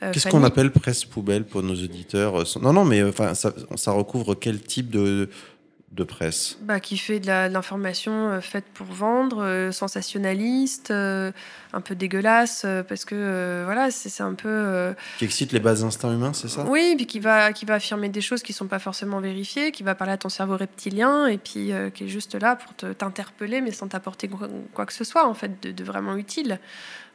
Qu'est-ce 0.00 0.28
qu'on 0.28 0.44
appelle 0.44 0.70
presse 0.70 1.04
poubelle 1.04 1.44
pour 1.44 1.62
nos 1.62 1.74
auditeurs? 1.74 2.44
Non, 2.62 2.72
non, 2.72 2.84
mais 2.86 3.02
enfin, 3.02 3.34
ça, 3.34 3.52
ça 3.74 3.92
recouvre 3.92 4.34
quel 4.34 4.60
type 4.60 4.90
de 4.90 5.28
de 5.92 6.04
presse? 6.04 6.58
Bah, 6.62 6.80
Qui 6.80 6.98
fait 6.98 7.20
de 7.20 7.26
l'information 7.26 8.30
euh, 8.30 8.40
faite 8.40 8.64
pour 8.74 8.86
vendre, 8.86 9.42
euh, 9.42 9.70
sensationnaliste, 9.70 10.90
euh, 10.90 11.30
un 11.72 11.80
peu 11.80 11.94
dégueulasse, 11.94 12.66
parce 12.88 13.04
que 13.04 13.62
voilà, 13.64 13.90
c'est 13.90 14.22
un 14.22 14.34
peu. 14.34 14.94
Qui 15.18 15.24
excite 15.24 15.52
les 15.52 15.60
bas 15.60 15.84
instincts 15.84 16.12
humains, 16.12 16.32
c'est 16.32 16.48
ça? 16.48 16.64
Oui, 16.68 16.94
puis 16.96 17.06
qui 17.06 17.20
va, 17.20 17.52
qui 17.52 17.64
va 17.64 17.74
affirmer 17.74 18.08
des 18.08 18.20
choses 18.20 18.42
qui 18.42 18.52
ne 18.52 18.56
sont 18.56 18.66
pas 18.66 18.78
forcément 18.78 19.20
vérifiées, 19.20 19.72
qui 19.72 19.82
va 19.82 19.94
parler 19.94 20.14
à 20.14 20.16
ton 20.16 20.28
cerveau 20.28 20.56
reptilien, 20.56 21.26
et 21.26 21.38
puis 21.38 21.70
qui 21.94 22.04
est 22.04 22.08
juste 22.08 22.34
là 22.34 22.56
pour 22.56 22.74
t'interpeller, 22.94 23.60
mais 23.60 23.72
sans 23.72 23.88
t'apporter 23.88 24.28
quoi, 24.28 24.86
que 24.86 24.92
ce 24.92 25.04
soit, 25.04 25.28
en 25.28 25.34
fait, 25.34 25.62
de, 25.62 25.84
vraiment 25.84 26.16
utile. 26.16 26.58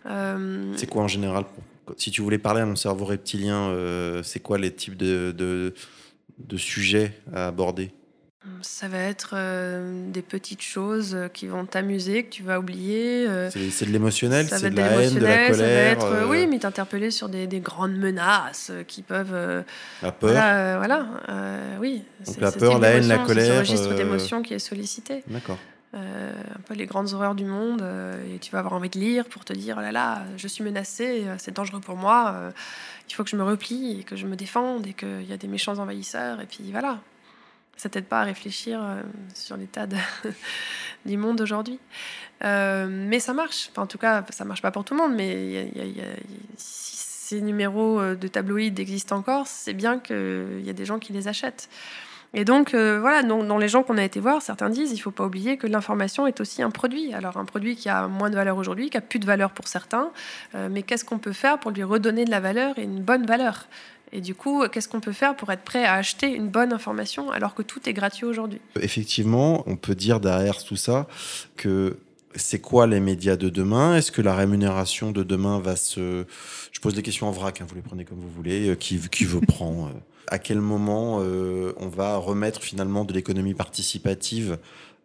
C'est 0.06 0.88
quoi 0.88 1.04
en 1.04 1.08
général 1.08 1.46
Si 1.98 2.12
tu 2.12 2.22
voulais 2.22 2.38
parler 2.38 2.62
à 2.62 2.66
mon 2.66 2.76
cerveau 2.76 3.06
reptilien, 3.06 3.76
c'est 4.24 4.42
quoi 4.42 4.60
les 4.60 4.74
types 4.74 4.98
de, 4.98 5.34
de, 5.36 5.74
de 6.38 6.58
sujets 6.58 7.20
à 7.34 7.48
aborder? 7.48 7.92
Ça 8.64 8.88
va 8.88 8.98
être 8.98 9.34
euh, 9.36 10.10
des 10.10 10.24
petites 10.24 10.62
choses 10.62 11.16
qui 11.32 11.46
vont 11.46 11.66
t'amuser, 11.66 12.24
que 12.24 12.30
tu 12.30 12.42
vas 12.42 12.60
oublier. 12.60 13.28
Euh, 13.28 13.52
c'est 13.52 13.86
de 13.86 13.92
l'émotionnel, 13.92 14.48
c'est 14.50 14.72
de, 14.72 14.76
la 14.76 15.04
haine, 15.04 15.14
de 15.14 15.20
la 15.20 15.50
colère. 15.50 15.56
Ça 15.56 15.62
va 15.62 15.68
être, 15.68 16.06
euh, 16.06 16.28
oui, 16.28 16.48
mais 16.48 16.58
t'interpeller 16.58 17.12
sur 17.12 17.30
des, 17.30 17.46
des, 17.46 17.60
grandes 17.60 17.96
menaces 17.96 18.72
qui 18.88 19.04
peuvent. 19.04 19.64
la 20.02 20.12
peur. 20.12 20.32
Voilà, 20.78 21.08
oui. 21.80 22.04
Donc 22.26 22.38
la 22.40 22.52
peur, 22.52 22.80
la 22.80 22.90
haine, 22.92 23.08
la 23.08 23.20
colère. 23.20 23.46
C'est 23.46 23.60
registre 23.60 23.94
d'émotion 23.94 24.42
qui 24.42 24.56
est 24.56 24.60
sollicité. 24.60 25.24
D'accord. 25.28 25.60
un 25.94 26.62
peu 26.66 26.74
les 26.74 26.88
grandes 26.88 27.14
horreurs 27.14 27.36
du 27.36 27.46
monde, 27.46 27.86
et 28.34 28.40
tu 28.40 28.52
vas 28.52 28.60
avoir 28.60 28.74
envie 28.74 28.90
de 28.90 29.00
lire 29.00 29.26
pour 29.26 29.46
te 29.46 29.54
dire 29.54 29.76
oh 29.78 29.82
là 29.82 29.92
là, 29.92 30.24
je 30.38 30.48
suis 30.48 30.64
menacé, 30.64 31.26
c'est 31.38 31.56
dangereux 31.56 31.82
pour 31.82 31.96
moi, 31.96 32.52
il 33.08 33.14
faut 33.14 33.24
que 33.24 33.30
je 33.30 33.36
me 33.36 33.44
replie 33.44 34.00
et 34.00 34.04
que 34.04 34.16
je 34.16 34.26
me 34.26 34.36
défende 34.36 34.88
et 34.88 34.94
qu'il 34.94 35.30
y 35.30 35.34
a 35.34 35.38
des 35.38 35.48
méchants 35.48 35.78
envahisseurs, 35.78 36.42
et 36.42 36.48
puis 36.48 36.72
voilà 36.72 36.98
ça 37.82 37.90
t'aide 37.90 38.06
pas 38.06 38.22
à 38.22 38.24
réfléchir 38.24 38.80
euh, 38.82 39.02
sur 39.34 39.58
l'état 39.58 39.88
du 41.06 41.18
monde 41.18 41.42
aujourd'hui. 41.42 41.80
Euh, 42.44 42.88
mais 42.90 43.20
ça 43.20 43.34
marche. 43.34 43.72
En 43.76 43.88
tout 43.88 43.98
cas, 43.98 44.24
ça 44.30 44.46
marche 44.46 44.62
pas 44.62 44.70
pour 44.70 44.84
tout 44.84 44.94
le 44.94 45.02
monde, 45.02 45.16
mais 45.16 45.72
si 46.58 46.96
ces 46.98 47.42
numéros 47.42 48.00
euh, 48.00 48.16
de 48.16 48.28
tabloïds 48.28 48.74
existent 48.78 49.18
encore, 49.18 49.48
c'est 49.48 49.74
bien 49.74 49.98
qu'il 49.98 50.62
y 50.64 50.70
a 50.70 50.74
des 50.74 50.86
gens 50.86 51.00
qui 51.00 51.12
les 51.12 51.28
achètent. 51.28 51.70
Et 52.34 52.46
donc, 52.46 52.74
voilà, 52.74 53.24
dans, 53.24 53.58
les 53.58 53.68
gens 53.68 53.84
qu'on 53.84 53.98
a 53.98 54.04
été 54.06 54.22
voir, 54.22 54.42
certains 54.42 54.70
disent, 54.70 54.94
il 54.94 55.00
faut 55.00 55.12
pas 55.12 55.26
oublier 55.26 55.58
que 55.58 55.68
l'information 55.68 56.28
est 56.28 56.40
aussi 56.40 56.62
un 56.62 56.70
produit. 56.70 57.14
Alors, 57.14 57.36
un 57.36 57.44
produit 57.44 57.76
qui 57.76 57.90
a 57.90 58.08
moins 58.08 58.30
de 58.30 58.36
valeur 58.36 58.56
aujourd'hui, 58.56 58.90
qui 58.90 58.96
a 58.96 59.02
plus 59.02 59.20
de 59.20 59.26
valeur 59.26 59.52
pour 59.52 59.68
certains, 59.68 60.12
mais 60.54 60.82
qu'est-ce 60.82 61.04
qu'on 61.04 61.18
peut 61.18 61.34
faire 61.34 61.60
pour 61.60 61.72
lui 61.72 61.84
redonner 61.84 62.24
de 62.24 62.32
la 62.32 62.40
valeur 62.40 62.80
et 62.80 62.84
une 62.84 63.02
bonne 63.02 63.26
valeur? 63.26 63.68
Et 64.14 64.22
du 64.22 64.36
coup, 64.36 64.64
qu'est-ce 64.72 64.88
qu'on 64.88 65.00
peut 65.00 65.14
faire 65.14 65.36
pour 65.36 65.52
être 65.52 65.64
prêt 65.64 65.86
à 65.86 65.94
acheter 65.94 66.34
une 66.34 66.50
bonne 66.50 66.74
information 66.74 67.32
alors 67.32 67.56
que 67.56 67.62
tout 67.62 67.88
est 67.88 67.94
gratuit 67.94 68.26
aujourd'hui? 68.26 68.60
Effectivement, 68.80 69.64
on 69.68 69.76
peut 69.76 69.96
dire 69.96 70.20
derrière 70.20 70.64
tout 70.64 70.76
ça 70.76 71.08
que 71.56 71.98
c'est 72.36 72.60
quoi 72.60 72.88
les 72.88 73.00
médias 73.00 73.36
de 73.36 73.50
demain? 73.50 73.96
Est-ce 73.96 74.12
que 74.12 74.22
la 74.22 74.36
rémunération 74.36 75.12
de 75.12 75.24
demain 75.24 75.60
va 75.60 75.76
se... 75.76 76.26
Je 76.72 76.80
pose 76.80 76.94
des 76.94 77.02
questions 77.02 77.28
en 77.28 77.32
vrac, 77.32 77.60
hein, 77.62 77.66
vous 77.68 77.76
les 77.76 77.82
prenez 77.82 78.06
comme 78.06 78.20
vous 78.20 78.30
voulez. 78.30 78.70
Euh, 78.70 78.76
qui, 78.76 79.00
qui 79.10 79.26
veut 79.26 79.42
prendre? 79.42 79.88
Euh, 79.88 80.00
À 80.28 80.40
quel 80.40 80.62
moment 80.62 81.20
euh, 81.20 81.74
on 81.78 81.88
va 81.90 82.16
remettre 82.16 82.62
finalement 82.62 83.04
de 83.04 83.14
l'économie 83.14 83.54
participative 83.54 84.58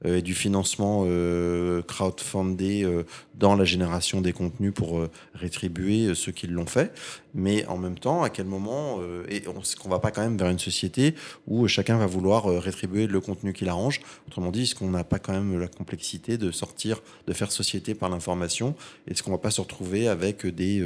et 0.05 0.23
du 0.23 0.35
financement 0.35 1.05
euh, 1.07 1.83
crowdfundé 1.83 2.85
euh, 2.85 3.05
dans 3.35 3.55
la 3.55 3.65
génération 3.65 4.21
des 4.21 4.33
contenus 4.33 4.73
pour 4.75 5.07
rétribuer 5.35 6.15
ceux 6.15 6.33
qui 6.33 6.47
l'ont 6.47 6.67
fait. 6.67 6.93
Mais 7.35 7.67
en 7.67 7.77
même 7.77 7.99
temps, 7.99 8.23
à 8.23 8.31
quel 8.31 8.47
moment, 8.47 9.01
et 9.29 9.37
est-ce 9.37 9.77
qu'on 9.77 9.91
va 9.91 9.99
pas 9.99 10.11
quand 10.11 10.23
même 10.23 10.39
vers 10.39 10.49
une 10.49 10.59
société 10.59 11.15
où 11.47 11.69
chacun 11.69 11.99
va 11.99 12.07
vouloir 12.07 12.47
rétribuer 12.47 13.07
le 13.07 13.21
contenu 13.21 13.53
qu'il 13.53 13.69
arrange 13.69 14.01
Autrement 14.27 14.51
dit, 14.51 14.63
est-ce 14.63 14.75
qu'on 14.75 14.91
n'a 14.91 15.05
pas 15.05 15.19
quand 15.19 15.35
même 15.35 15.61
la 15.61 15.69
complexité 15.69 16.39
de 16.39 16.51
sortir, 16.51 17.03
de 17.27 17.35
faire 17.35 17.53
société 17.53 17.95
par 17.95 18.09
l'information? 18.09 18.75
Est-ce 19.07 19.23
qu'on 19.23 19.33
va 19.33 19.39
pas 19.39 19.51
se 19.51 19.61
retrouver 19.61 20.09
avec 20.09 20.47
des 20.47 20.81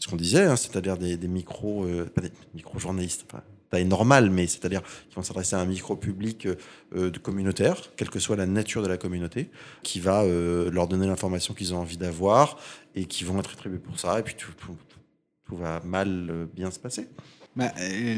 ce 0.00 0.06
qu'on 0.06 0.16
disait, 0.16 0.44
hein, 0.44 0.56
c'est-à-dire 0.56 0.98
des, 0.98 1.16
des 1.16 1.28
micro, 1.28 1.86
pas 2.14 2.20
des 2.20 2.30
micro-journalistes, 2.54 3.24
enfin, 3.26 3.42
taille 3.70 3.84
normale, 3.84 4.30
mais 4.30 4.46
c'est-à-dire 4.46 4.82
qui 5.08 5.14
vont 5.14 5.22
s'adresser 5.22 5.56
à 5.56 5.60
un 5.60 5.66
micro-public 5.66 6.48
euh, 6.94 7.10
de 7.10 7.18
communautaire, 7.18 7.90
quelle 7.96 8.10
que 8.10 8.18
soit 8.18 8.36
la 8.36 8.46
nature 8.46 8.82
de 8.82 8.88
la 8.88 8.96
communauté, 8.96 9.50
qui 9.82 10.00
va 10.00 10.22
euh, 10.22 10.70
leur 10.70 10.88
donner 10.88 11.06
l'information 11.06 11.54
qu'ils 11.54 11.74
ont 11.74 11.78
envie 11.78 11.96
d'avoir 11.96 12.58
et 12.94 13.04
qui 13.04 13.24
vont 13.24 13.38
être 13.38 13.50
rétribués 13.50 13.78
pour 13.78 13.98
ça, 13.98 14.18
et 14.18 14.22
puis 14.22 14.34
tout, 14.34 14.76
va 15.50 15.80
mal 15.84 16.28
euh, 16.30 16.46
bien 16.54 16.70
se 16.70 16.78
passer. 16.78 17.08
Bah, 17.56 17.72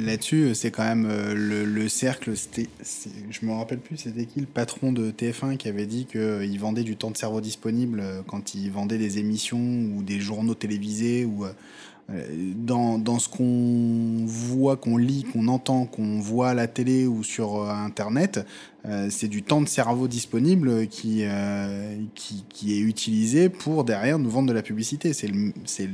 Là-dessus, 0.04 0.54
c'est 0.54 0.70
quand 0.70 0.84
même 0.84 1.08
le, 1.08 1.88
cercle. 1.88 2.34
Je 2.34 3.46
me 3.46 3.52
rappelle 3.52 3.78
plus, 3.78 3.96
c'était 3.96 4.26
qui 4.26 4.40
le 4.40 4.46
patron 4.46 4.92
de 4.92 5.10
TF1 5.10 5.56
qui 5.56 5.68
avait 5.68 5.86
dit 5.86 6.04
qu'il 6.04 6.60
vendait 6.60 6.82
du 6.82 6.96
temps 6.96 7.10
de 7.10 7.16
cerveau 7.16 7.40
disponible 7.40 8.02
quand 8.26 8.54
il 8.54 8.70
vendait 8.70 8.98
des 8.98 9.18
émissions 9.18 9.58
ou 9.94 10.02
des 10.02 10.20
journaux 10.20 10.54
télévisés 10.54 11.24
ou 11.24 11.46
dans, 12.56 12.98
dans 12.98 13.18
ce 13.18 13.28
qu'on 13.28 14.24
voit, 14.26 14.76
qu'on 14.76 14.96
lit, 14.96 15.24
qu'on 15.32 15.48
entend, 15.48 15.86
qu'on 15.86 16.18
voit 16.20 16.50
à 16.50 16.54
la 16.54 16.66
télé 16.66 17.06
ou 17.06 17.22
sur 17.22 17.62
euh, 17.62 17.70
Internet, 17.70 18.44
euh, 18.86 19.08
c'est 19.10 19.28
du 19.28 19.42
temps 19.42 19.60
de 19.60 19.68
cerveau 19.68 20.08
disponible 20.08 20.86
qui, 20.88 21.20
euh, 21.22 21.96
qui, 22.14 22.44
qui, 22.48 22.74
est 22.74 22.80
utilisé 22.80 23.48
pour 23.48 23.84
derrière 23.84 24.18
nous 24.18 24.30
vendre 24.30 24.48
de 24.48 24.54
la 24.54 24.62
publicité. 24.62 25.12
C'est 25.12 25.28
le, 25.28 25.52
c'est, 25.64 25.88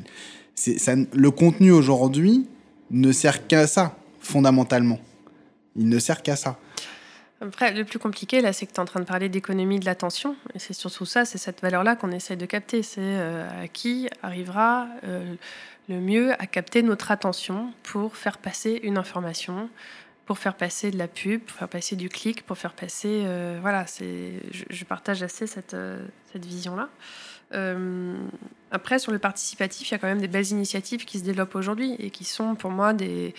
ça, 0.79 0.95
le 0.95 1.31
contenu 1.31 1.73
aujourd'hui 1.73 2.47
ne 2.91 3.13
sert 3.13 3.47
qu'à 3.47 3.67
ça, 3.67 3.97
fondamentalement. 4.21 5.01
Il 5.75 5.89
ne 5.89 5.99
sert 5.99 6.23
qu'à 6.23 6.37
ça. 6.37 6.59
Après, 7.41 7.73
le 7.73 7.85
plus 7.85 7.99
compliqué, 7.99 8.41
là, 8.41 8.53
c'est 8.53 8.67
que 8.67 8.73
tu 8.73 8.77
es 8.77 8.81
en 8.81 8.87
train 8.87 9.01
de 9.01 9.05
parler 9.05 9.29
d'économie 9.29 9.79
de 9.79 9.85
l'attention. 9.85 10.37
Et 10.55 10.59
c'est 10.59 10.73
surtout 10.73 11.05
ça, 11.05 11.25
c'est 11.25 11.39
cette 11.39 11.61
valeur-là 11.61 11.97
qu'on 11.97 12.11
essaye 12.11 12.37
de 12.37 12.47
capter. 12.47 12.83
C'est 12.83 13.19
à 13.19 13.69
qui 13.69 14.09
arrivera 14.23 14.89
le 15.89 16.01
mieux 16.01 16.33
à 16.41 16.47
capter 16.47 16.83
notre 16.83 17.11
attention 17.11 17.73
pour 17.83 18.17
faire 18.17 18.39
passer 18.39 18.81
une 18.83 18.99
information, 18.99 19.69
pour 20.27 20.39
faire 20.39 20.55
passer 20.55 20.91
de 20.91 20.99
la 20.99 21.09
pub, 21.09 21.41
pour 21.41 21.57
faire 21.57 21.69
passer 21.69 21.97
du 21.97 22.09
clic, 22.09 22.45
pour 22.45 22.59
faire 22.59 22.73
passer... 22.73 23.23
Euh, 23.25 23.59
voilà, 23.61 23.87
c'est, 23.87 24.43
je, 24.51 24.85
partage 24.85 25.23
assez 25.23 25.47
cette, 25.47 25.75
euh, 25.75 26.05
cette 26.33 26.45
vision-là. 26.45 26.89
Euh, 28.73 28.77
après, 28.77 28.99
sur 28.99 29.13
le 29.13 29.19
participatif, 29.19 29.89
il 29.89 29.93
y 29.93 29.95
a 29.95 29.99
quand 29.99 30.07
même 30.07 30.21
des 30.21 30.29
belles 30.29 30.51
initiatives 30.51 31.05
qui 31.05 31.19
se 31.19 31.25
développent 31.25 31.55
aujourd'hui 31.55 31.97
et 31.99 32.11
qui 32.11 32.25
sont 32.25 32.55
pour 32.55 32.71
moi 32.71 32.93
des, 32.93 33.35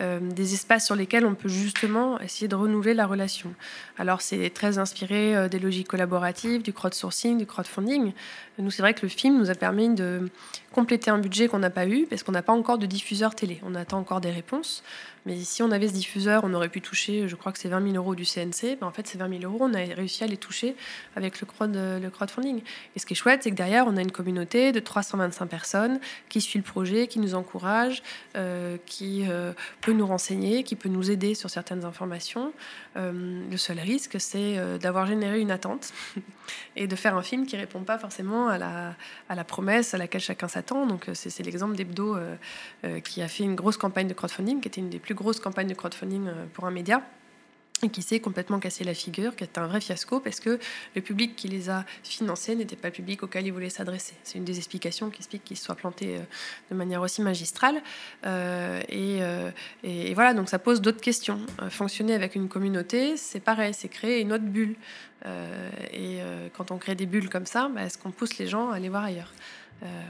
euh, 0.00 0.18
des 0.20 0.54
espaces 0.54 0.86
sur 0.86 0.96
lesquels 0.96 1.26
on 1.26 1.34
peut 1.34 1.48
justement 1.48 2.18
essayer 2.20 2.48
de 2.48 2.54
renouveler 2.54 2.94
la 2.94 3.06
relation. 3.06 3.52
Alors, 3.98 4.22
c'est 4.22 4.50
très 4.50 4.78
inspiré 4.78 5.36
euh, 5.36 5.48
des 5.48 5.58
logiques 5.58 5.88
collaboratives, 5.88 6.62
du 6.62 6.72
crowdsourcing, 6.72 7.38
du 7.38 7.46
crowdfunding. 7.46 8.12
Nous, 8.58 8.70
c'est 8.70 8.82
vrai 8.82 8.94
que 8.94 9.02
le 9.02 9.08
film 9.08 9.38
nous 9.38 9.50
a 9.50 9.54
permis 9.54 9.94
de 9.94 10.30
compléter 10.72 11.10
un 11.10 11.18
budget 11.18 11.48
qu'on 11.48 11.60
n'a 11.60 11.70
pas 11.70 11.86
eu 11.86 12.06
parce 12.06 12.22
qu'on 12.22 12.32
n'a 12.32 12.42
pas 12.42 12.52
encore 12.52 12.78
de 12.78 12.86
diffuseur 12.86 13.34
télé. 13.34 13.60
On 13.64 13.74
attend 13.74 13.98
encore 13.98 14.20
des 14.20 14.30
réponses. 14.30 14.82
Mais 15.26 15.36
si 15.40 15.62
on 15.62 15.70
avait 15.70 15.88
ce 15.88 15.92
diffuseur, 15.92 16.42
on 16.44 16.54
aurait 16.54 16.68
pu 16.68 16.80
toucher, 16.80 17.28
je 17.28 17.36
crois 17.36 17.52
que 17.52 17.58
c'est 17.58 17.68
20 17.68 17.82
000 17.92 17.96
euros 17.96 18.14
du 18.14 18.24
CNC. 18.24 18.78
Ben, 18.80 18.86
en 18.86 18.90
fait, 18.90 19.06
ces 19.06 19.18
20 19.18 19.40
000 19.40 19.52
euros, 19.52 19.68
on 19.68 19.74
a 19.74 19.78
réussi 19.78 20.24
à 20.24 20.26
les 20.26 20.38
toucher 20.38 20.74
avec 21.16 21.40
le, 21.40 21.46
crowd, 21.46 21.74
le 21.74 22.08
crowdfunding. 22.08 22.62
Et 22.96 22.98
ce 22.98 23.04
qui 23.04 23.12
est 23.12 23.16
chouette, 23.16 23.42
c'est 23.42 23.50
que 23.50 23.56
derrière, 23.56 23.86
on 23.86 23.96
a 23.96 24.00
une 24.00 24.12
communauté 24.12 24.67
de 24.72 24.80
325 24.80 25.46
personnes 25.46 26.00
qui 26.28 26.40
suit 26.40 26.58
le 26.58 26.64
projet, 26.64 27.06
qui 27.06 27.18
nous 27.18 27.34
encourage, 27.34 28.02
euh, 28.36 28.76
qui 28.86 29.24
euh, 29.28 29.52
peut 29.80 29.92
nous 29.92 30.06
renseigner, 30.06 30.64
qui 30.64 30.76
peut 30.76 30.88
nous 30.88 31.10
aider 31.10 31.34
sur 31.34 31.50
certaines 31.50 31.84
informations. 31.84 32.52
Euh, 32.96 33.42
le 33.50 33.56
seul 33.56 33.78
risque, 33.80 34.20
c'est 34.20 34.56
d'avoir 34.78 35.06
généré 35.06 35.40
une 35.40 35.50
attente 35.50 35.92
et 36.76 36.86
de 36.86 36.96
faire 36.96 37.16
un 37.16 37.22
film 37.22 37.46
qui 37.46 37.56
répond 37.56 37.80
pas 37.80 37.98
forcément 37.98 38.48
à 38.48 38.58
la, 38.58 39.44
promesse 39.44 39.94
à 39.94 39.98
laquelle 39.98 40.20
chacun 40.20 40.48
s'attend. 40.48 40.86
Donc, 40.86 41.06
c'est 41.14 41.42
l'exemple 41.42 41.76
d'Hebdo 41.76 42.16
qui 43.04 43.22
a 43.22 43.28
fait 43.28 43.44
une 43.44 43.54
grosse 43.54 43.76
campagne 43.76 44.08
de 44.08 44.14
crowdfunding, 44.14 44.60
qui 44.60 44.68
était 44.68 44.80
une 44.80 44.90
des 44.90 44.98
plus 44.98 45.14
grosse 45.14 45.40
campagne 45.40 45.68
de 45.68 45.74
crowdfunding 45.74 46.28
euh, 46.28 46.46
pour 46.52 46.66
un 46.66 46.70
média. 46.70 47.02
Et 47.82 47.88
qui 47.88 48.02
s'est 48.02 48.20
complètement 48.20 48.58
cassé 48.58 48.84
la 48.84 48.94
figure, 48.94 49.36
qui 49.36 49.44
est 49.44 49.58
un 49.58 49.66
vrai 49.66 49.80
fiasco 49.80 50.20
parce 50.20 50.40
que 50.40 50.58
le 50.94 51.02
public 51.02 51.36
qui 51.36 51.48
les 51.48 51.70
a 51.70 51.84
financés 52.02 52.54
n'était 52.56 52.76
pas 52.76 52.88
le 52.88 52.94
public 52.94 53.22
auquel 53.22 53.46
ils 53.46 53.52
voulaient 53.52 53.70
s'adresser. 53.70 54.14
C'est 54.24 54.38
une 54.38 54.44
des 54.44 54.58
explications 54.58 55.10
qui 55.10 55.18
explique 55.18 55.44
qu'ils 55.44 55.56
soient 55.56 55.74
plantés 55.74 56.16
euh, 56.16 56.20
de 56.70 56.76
manière 56.76 57.00
aussi 57.02 57.22
magistrale. 57.22 57.80
Euh, 58.26 58.80
euh, 58.92 59.50
et, 59.82 60.14
voilà, 60.14 60.34
donc 60.34 60.48
ça 60.48 60.58
pose 60.58 60.80
d'autres 60.80 61.00
questions. 61.00 61.40
fonctionner 61.70 62.14
avec 62.14 62.34
une 62.34 62.48
communauté, 62.48 63.16
c'est 63.16 63.40
pareil, 63.40 63.74
c'est 63.74 63.88
créer 63.88 64.20
une 64.20 64.32
autre 64.32 64.44
bulle. 64.44 64.76
et 65.92 66.20
quand 66.56 66.70
on 66.70 66.78
crée 66.78 66.94
des 66.94 67.06
bulles 67.06 67.28
comme 67.28 67.46
ça, 67.46 67.68
bah, 67.68 67.82
est-ce 67.84 67.98
qu'on 67.98 68.10
pousse 68.10 68.38
les 68.38 68.46
gens 68.46 68.70
à 68.70 68.76
aller 68.76 68.88
voir 68.88 69.04
ailleurs? 69.04 69.32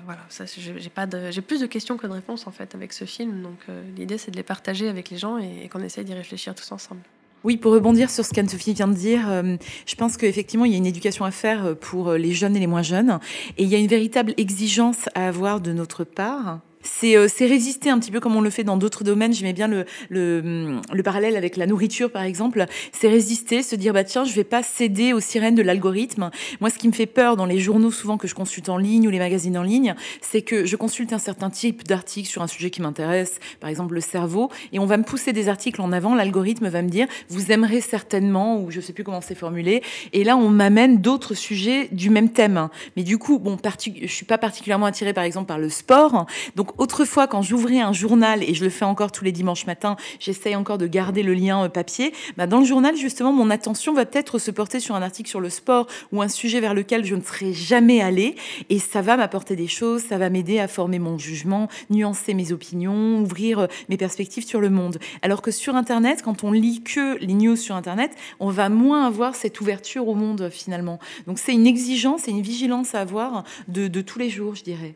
Voilà, 0.05 0.23
j'ai 0.31 1.43
plus 1.43 1.61
de 1.61 1.67
questions 1.67 1.99
que 1.99 2.07
de 2.07 2.13
réponses 2.13 2.47
en 2.47 2.51
fait 2.51 2.75
avec 2.75 2.93
ce 2.93 3.05
film. 3.05 3.43
Donc 3.43 3.59
l'idée 3.97 4.19
c'est 4.19 4.31
de 4.31 4.37
les 4.37 4.43
partager 4.43 4.89
avec 4.89 5.11
les 5.11 5.19
gens 5.19 5.39
et 5.39 5.69
qu'on 5.69 5.83
essaye 5.83 6.05
d'y 6.05 6.15
réfléchir 6.15 6.55
tous 6.55 6.73
ensemble. 6.73 7.03
Oui, 7.45 7.57
pour 7.57 7.73
rebondir 7.73 8.11
sur 8.11 8.25
ce 8.25 8.33
qu'Anne-Sophie 8.33 8.75
vient 8.75 8.89
de 8.89 8.95
dire, 8.95 9.29
euh, 9.29 9.57
je 9.87 9.95
pense 9.95 10.17
qu'effectivement, 10.17 10.65
il 10.65 10.73
y 10.73 10.75
a 10.75 10.79
une 10.79 10.87
éducation 10.87 11.25
à 11.25 11.31
faire 11.31 11.67
euh, 11.67 11.75
pour 11.75 12.13
les 12.13 12.33
jeunes 12.33 12.57
et 12.57 12.61
les 12.61 12.67
moins 12.67 12.83
jeunes. 12.83 13.19
Et 13.57 13.63
il 13.63 13.69
y 13.69 13.75
a 13.75 13.79
une 13.79 13.87
véritable 13.87 14.35
exigence 14.37 15.09
à 15.15 15.29
avoir 15.29 15.61
de 15.61 15.73
notre 15.73 16.05
part 16.05 16.61
euh, 17.05 17.29
c'est 17.29 17.47
résister 17.47 17.91
un 17.91 17.99
petit 17.99 18.11
peu 18.11 18.21
comme 18.21 18.37
on 18.37 18.41
le 18.41 18.51
fait 18.51 18.65
dans 18.65 18.77
d'autres 18.77 19.05
domaines. 19.05 19.33
J'aimais 19.33 19.53
bien 19.53 19.69
le, 19.69 19.85
le, 20.09 20.81
le, 20.93 21.03
parallèle 21.03 21.37
avec 21.37 21.57
la 21.57 21.67
nourriture, 21.67 22.11
par 22.11 22.23
exemple. 22.23 22.65
C'est 22.93 23.09
résister, 23.09 23.63
se 23.63 23.77
dire, 23.77 23.93
bah 23.93 24.05
tiens, 24.05 24.25
je 24.25 24.33
vais 24.35 24.45
pas 24.45 24.63
céder 24.63 25.13
aux 25.13 25.21
sirènes 25.21 25.55
de 25.55 25.63
l'algorithme. 25.63 26.31
Moi, 26.61 26.71
ce 26.71 26.79
qui 26.79 26.89
me 26.89 26.93
fait 26.93 27.07
peur 27.07 27.37
dans 27.37 27.47
les 27.47 27.59
journaux 27.59 27.91
souvent 27.91 28.17
que 28.17 28.29
je 28.29 28.35
consulte 28.35 28.69
en 28.69 28.77
ligne 28.77 29.07
ou 29.07 29.11
les 29.11 29.19
magazines 29.19 29.57
en 29.57 29.63
ligne, 29.63 29.95
c'est 30.21 30.43
que 30.43 30.67
je 30.67 30.77
consulte 30.77 31.13
un 31.13 31.19
certain 31.19 31.51
type 31.51 31.87
d'article 31.87 32.29
sur 32.29 32.43
un 32.43 32.47
sujet 32.47 32.71
qui 32.71 32.83
m'intéresse, 32.83 33.39
par 33.61 33.71
exemple 33.71 33.95
le 33.95 34.01
cerveau, 34.01 34.51
et 34.73 34.79
on 34.79 34.87
va 34.87 34.97
me 34.97 35.05
pousser 35.05 35.33
des 35.33 35.49
articles 35.49 35.81
en 35.81 35.93
avant. 35.93 36.15
L'algorithme 36.15 36.69
va 36.69 36.83
me 36.83 36.89
dire, 36.89 37.07
vous 37.29 37.53
aimerez 37.53 37.81
certainement, 37.81 38.61
ou 38.61 38.71
je 38.71 38.81
sais 38.81 38.93
plus 38.93 39.05
comment 39.05 39.21
c'est 39.21 39.35
formulé. 39.35 39.83
Et 40.13 40.25
là, 40.25 40.37
on 40.37 40.49
m'amène 40.49 40.99
d'autres 40.99 41.35
sujets 41.35 41.89
du 41.93 42.11
même 42.11 42.31
thème. 42.31 42.69
Mais 42.97 43.03
du 43.03 43.19
coup, 43.19 43.39
bon, 43.39 43.57
je 44.03 44.07
suis 44.07 44.27
pas 44.27 44.39
particulièrement 44.39 44.87
attirée, 44.87 45.13
par 45.13 45.25
exemple, 45.25 45.47
par 45.47 45.59
le 45.59 45.69
sport. 45.69 46.27
Donc, 46.57 46.78
autrefois, 46.79 47.27
quand 47.27 47.43
j'ouvrais 47.43 47.81
un 47.81 47.93
journal, 47.93 48.43
et 48.43 48.55
je 48.55 48.65
le 48.65 48.71
fais 48.71 48.85
encore 48.85 49.13
tous 49.13 49.25
les 49.25 49.33
dimanches 49.33 49.67
matins, 49.67 49.97
j'essaye 50.21 50.57
encore 50.57 50.79
de 50.79 50.87
garder 50.87 51.23
le 51.23 51.35
lien 51.35 51.65
euh, 51.65 51.69
papier, 51.69 52.13
bah 52.37 52.47
dans 52.47 52.61
le 52.61 52.65
journal, 52.65 52.97
justement, 52.97 53.33
mon 53.33 53.51
attention 53.51 53.93
va 53.93 54.07
peut-être 54.07 54.39
se 54.39 54.51
porter 54.51 54.81
sur 54.81 54.95
un 54.95 55.03
article 55.03 55.29
sur 55.29 55.41
le 55.41 55.51
sport 55.51 55.87
ou 56.13 56.23
un 56.23 56.29
sujet 56.29 56.61
vers 56.61 56.75
lequel 56.75 57.05
je 57.05 57.15
ne 57.15 57.21
serais 57.21 57.53
jamais 57.53 58.01
allée. 58.01 58.37
Et 58.71 58.79
ça 58.79 59.03
va 59.03 59.17
m'apporter 59.17 59.57
des 59.57 59.67
choses, 59.67 60.03
ça 60.03 60.19
va 60.19 60.31
m'aider 60.31 60.59
à 60.59 60.69
former 60.69 60.99
mon 60.99 61.19
jugement, 61.19 61.69
nuancer 61.91 62.35
mes 62.35 62.53
opinions, 62.53 63.21
ouvrir 63.21 63.59
euh, 63.61 63.67
mes 63.89 63.97
perspectives 63.97 64.47
sur 64.47 64.61
le 64.61 64.71
monde. 64.71 64.99
Alors 65.23 65.43
que 65.43 65.51
sur 65.51 65.77
Internet, 65.77 66.23
quand 66.23 66.45
on 66.45 66.53
lit 66.53 66.83
que 66.83 67.19
les 67.19 67.35
news 67.35 67.57
sur 67.57 67.75
Internet, 67.75 68.13
on 68.41 68.51
va 68.51 68.69
moins 68.69 69.07
avoir 69.07 69.35
cette 69.35 69.61
ouverture 69.61 70.09
au 70.09 70.15
monde 70.15 70.51
finalement. 70.51 70.99
Donc 71.27 71.39
c'est 71.39 71.53
une 71.53 71.67
exigence 71.67 72.29
et 72.29 72.31
une 72.31 72.43
vigilance 72.43 72.95
à 72.95 73.01
avoir 73.01 73.45
de, 73.69 73.89
de 73.89 74.01
tous 74.01 74.19
les 74.19 74.31
jours, 74.31 74.55
je 74.55 74.63
dirais 74.63 74.95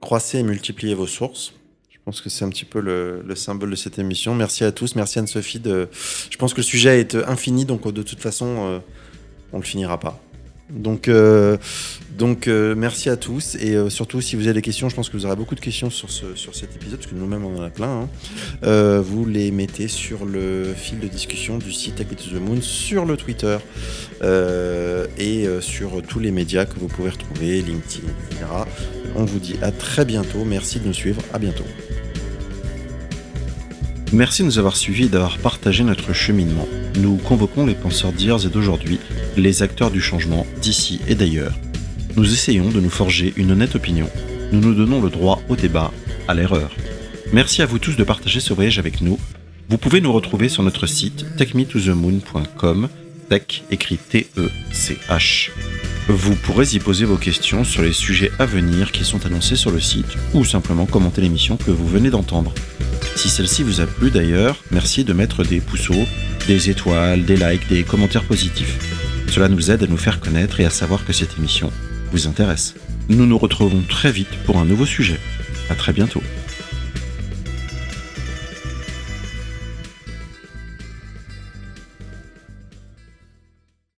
croissez 0.00 0.38
et 0.38 0.42
multipliez 0.42 0.94
vos 0.94 1.06
sources. 1.06 1.52
Je 1.90 1.98
pense 2.04 2.20
que 2.20 2.30
c'est 2.30 2.44
un 2.44 2.48
petit 2.48 2.64
peu 2.64 2.80
le, 2.80 3.34
symbole 3.34 3.70
de 3.70 3.76
cette 3.76 3.98
émission. 3.98 4.34
Merci 4.34 4.64
à 4.64 4.72
tous, 4.72 4.96
merci 4.96 5.18
Anne-Sophie. 5.18 5.60
De... 5.60 5.88
Je 6.30 6.36
pense 6.38 6.54
que 6.54 6.58
le 6.58 6.64
sujet 6.64 6.98
est 7.00 7.14
infini, 7.14 7.64
donc 7.64 7.86
de 7.92 8.02
toute 8.02 8.20
façon, 8.20 8.46
euh, 8.46 8.78
on 9.52 9.58
ne 9.58 9.62
le 9.62 9.66
finira 9.66 10.00
pas. 10.00 10.20
Donc, 10.72 11.08
euh, 11.08 11.56
euh, 12.48 12.74
merci 12.76 13.08
à 13.08 13.16
tous 13.16 13.56
et 13.56 13.74
euh, 13.74 13.88
surtout 13.88 14.20
si 14.20 14.36
vous 14.36 14.42
avez 14.42 14.54
des 14.54 14.62
questions, 14.62 14.88
je 14.88 14.94
pense 14.94 15.08
que 15.08 15.16
vous 15.16 15.26
aurez 15.26 15.36
beaucoup 15.36 15.54
de 15.54 15.60
questions 15.60 15.90
sur, 15.90 16.10
ce, 16.10 16.34
sur 16.34 16.54
cet 16.54 16.76
épisode 16.76 16.98
parce 16.98 17.10
que 17.10 17.16
nous-mêmes 17.16 17.44
on 17.44 17.58
en 17.58 17.62
a 17.62 17.70
plein. 17.70 18.08
Hein. 18.62 19.00
vous 19.00 19.24
les 19.24 19.50
mettez 19.50 19.88
sur 19.88 20.24
le 20.24 20.74
fil 20.76 21.00
de 21.00 21.08
discussion 21.08 21.58
du 21.58 21.72
site 21.72 21.96
to 21.96 22.30
the 22.30 22.40
Moon 22.40 22.60
sur 22.60 23.04
le 23.04 23.16
Twitter 23.16 23.58
et 25.18 25.46
sur 25.60 26.02
tous 26.02 26.20
les 26.20 26.30
médias 26.30 26.66
que 26.66 26.78
vous 26.78 26.88
pouvez 26.88 27.10
retrouver, 27.10 27.62
LinkedIn, 27.62 28.06
etc. 28.30 28.46
On 29.16 29.24
vous 29.24 29.38
dit 29.38 29.56
à 29.62 29.72
très 29.72 30.04
bientôt. 30.04 30.44
Merci 30.44 30.80
de 30.80 30.86
nous 30.86 30.94
suivre. 30.94 31.22
À 31.32 31.38
bientôt. 31.38 31.64
Merci 34.12 34.42
de 34.42 34.46
nous 34.46 34.58
avoir 34.58 34.76
suivis 34.76 35.04
et 35.04 35.08
d'avoir 35.08 35.38
partagé 35.38 35.84
notre 35.84 36.12
cheminement. 36.12 36.66
Nous 36.96 37.16
convoquons 37.16 37.64
les 37.64 37.76
penseurs 37.76 38.12
d'hier 38.12 38.44
et 38.44 38.48
d'aujourd'hui, 38.48 38.98
les 39.36 39.62
acteurs 39.62 39.92
du 39.92 40.00
changement 40.00 40.46
d'ici 40.60 41.00
et 41.06 41.14
d'ailleurs. 41.14 41.54
Nous 42.16 42.32
essayons 42.32 42.70
de 42.70 42.80
nous 42.80 42.90
forger 42.90 43.32
une 43.36 43.52
honnête 43.52 43.76
opinion. 43.76 44.10
Nous 44.50 44.60
nous 44.60 44.74
donnons 44.74 45.00
le 45.00 45.10
droit 45.10 45.40
au 45.48 45.54
débat, 45.54 45.92
à 46.26 46.34
l'erreur. 46.34 46.72
Merci 47.32 47.62
à 47.62 47.66
vous 47.66 47.78
tous 47.78 47.96
de 47.96 48.02
partager 48.02 48.40
ce 48.40 48.52
voyage 48.52 48.80
avec 48.80 49.00
nous. 49.00 49.16
Vous 49.68 49.78
pouvez 49.78 50.00
nous 50.00 50.12
retrouver 50.12 50.48
sur 50.48 50.64
notre 50.64 50.88
site 50.88 51.24
techmetothemoon.com, 51.36 52.88
tech 53.28 53.62
écrit 53.70 53.96
T-E-C-H. 53.96 55.50
Vous 56.08 56.34
pourrez 56.34 56.74
y 56.74 56.80
poser 56.80 57.04
vos 57.04 57.16
questions 57.16 57.62
sur 57.62 57.82
les 57.82 57.92
sujets 57.92 58.32
à 58.40 58.46
venir 58.46 58.90
qui 58.90 59.04
sont 59.04 59.24
annoncés 59.24 59.54
sur 59.54 59.70
le 59.70 59.78
site 59.78 60.16
ou 60.34 60.44
simplement 60.44 60.86
commenter 60.86 61.20
l'émission 61.20 61.56
que 61.56 61.70
vous 61.70 61.86
venez 61.86 62.10
d'entendre. 62.10 62.52
Si 63.16 63.28
celle-ci 63.28 63.62
vous 63.62 63.80
a 63.80 63.86
plu 63.86 64.10
d'ailleurs, 64.10 64.62
merci 64.70 65.04
de 65.04 65.12
mettre 65.12 65.44
des 65.44 65.60
pouceaux, 65.60 66.06
des 66.46 66.70
étoiles, 66.70 67.24
des 67.24 67.36
likes, 67.36 67.68
des 67.68 67.82
commentaires 67.82 68.24
positifs. 68.24 68.78
Cela 69.28 69.48
nous 69.48 69.70
aide 69.70 69.82
à 69.82 69.86
nous 69.86 69.96
faire 69.96 70.20
connaître 70.20 70.60
et 70.60 70.64
à 70.64 70.70
savoir 70.70 71.04
que 71.04 71.12
cette 71.12 71.36
émission 71.38 71.70
vous 72.12 72.26
intéresse. 72.26 72.74
Nous 73.08 73.26
nous 73.26 73.38
retrouvons 73.38 73.82
très 73.88 74.10
vite 74.10 74.34
pour 74.46 74.58
un 74.58 74.64
nouveau 74.64 74.86
sujet. 74.86 75.20
À 75.68 75.74
très 75.74 75.92
bientôt. 75.92 76.22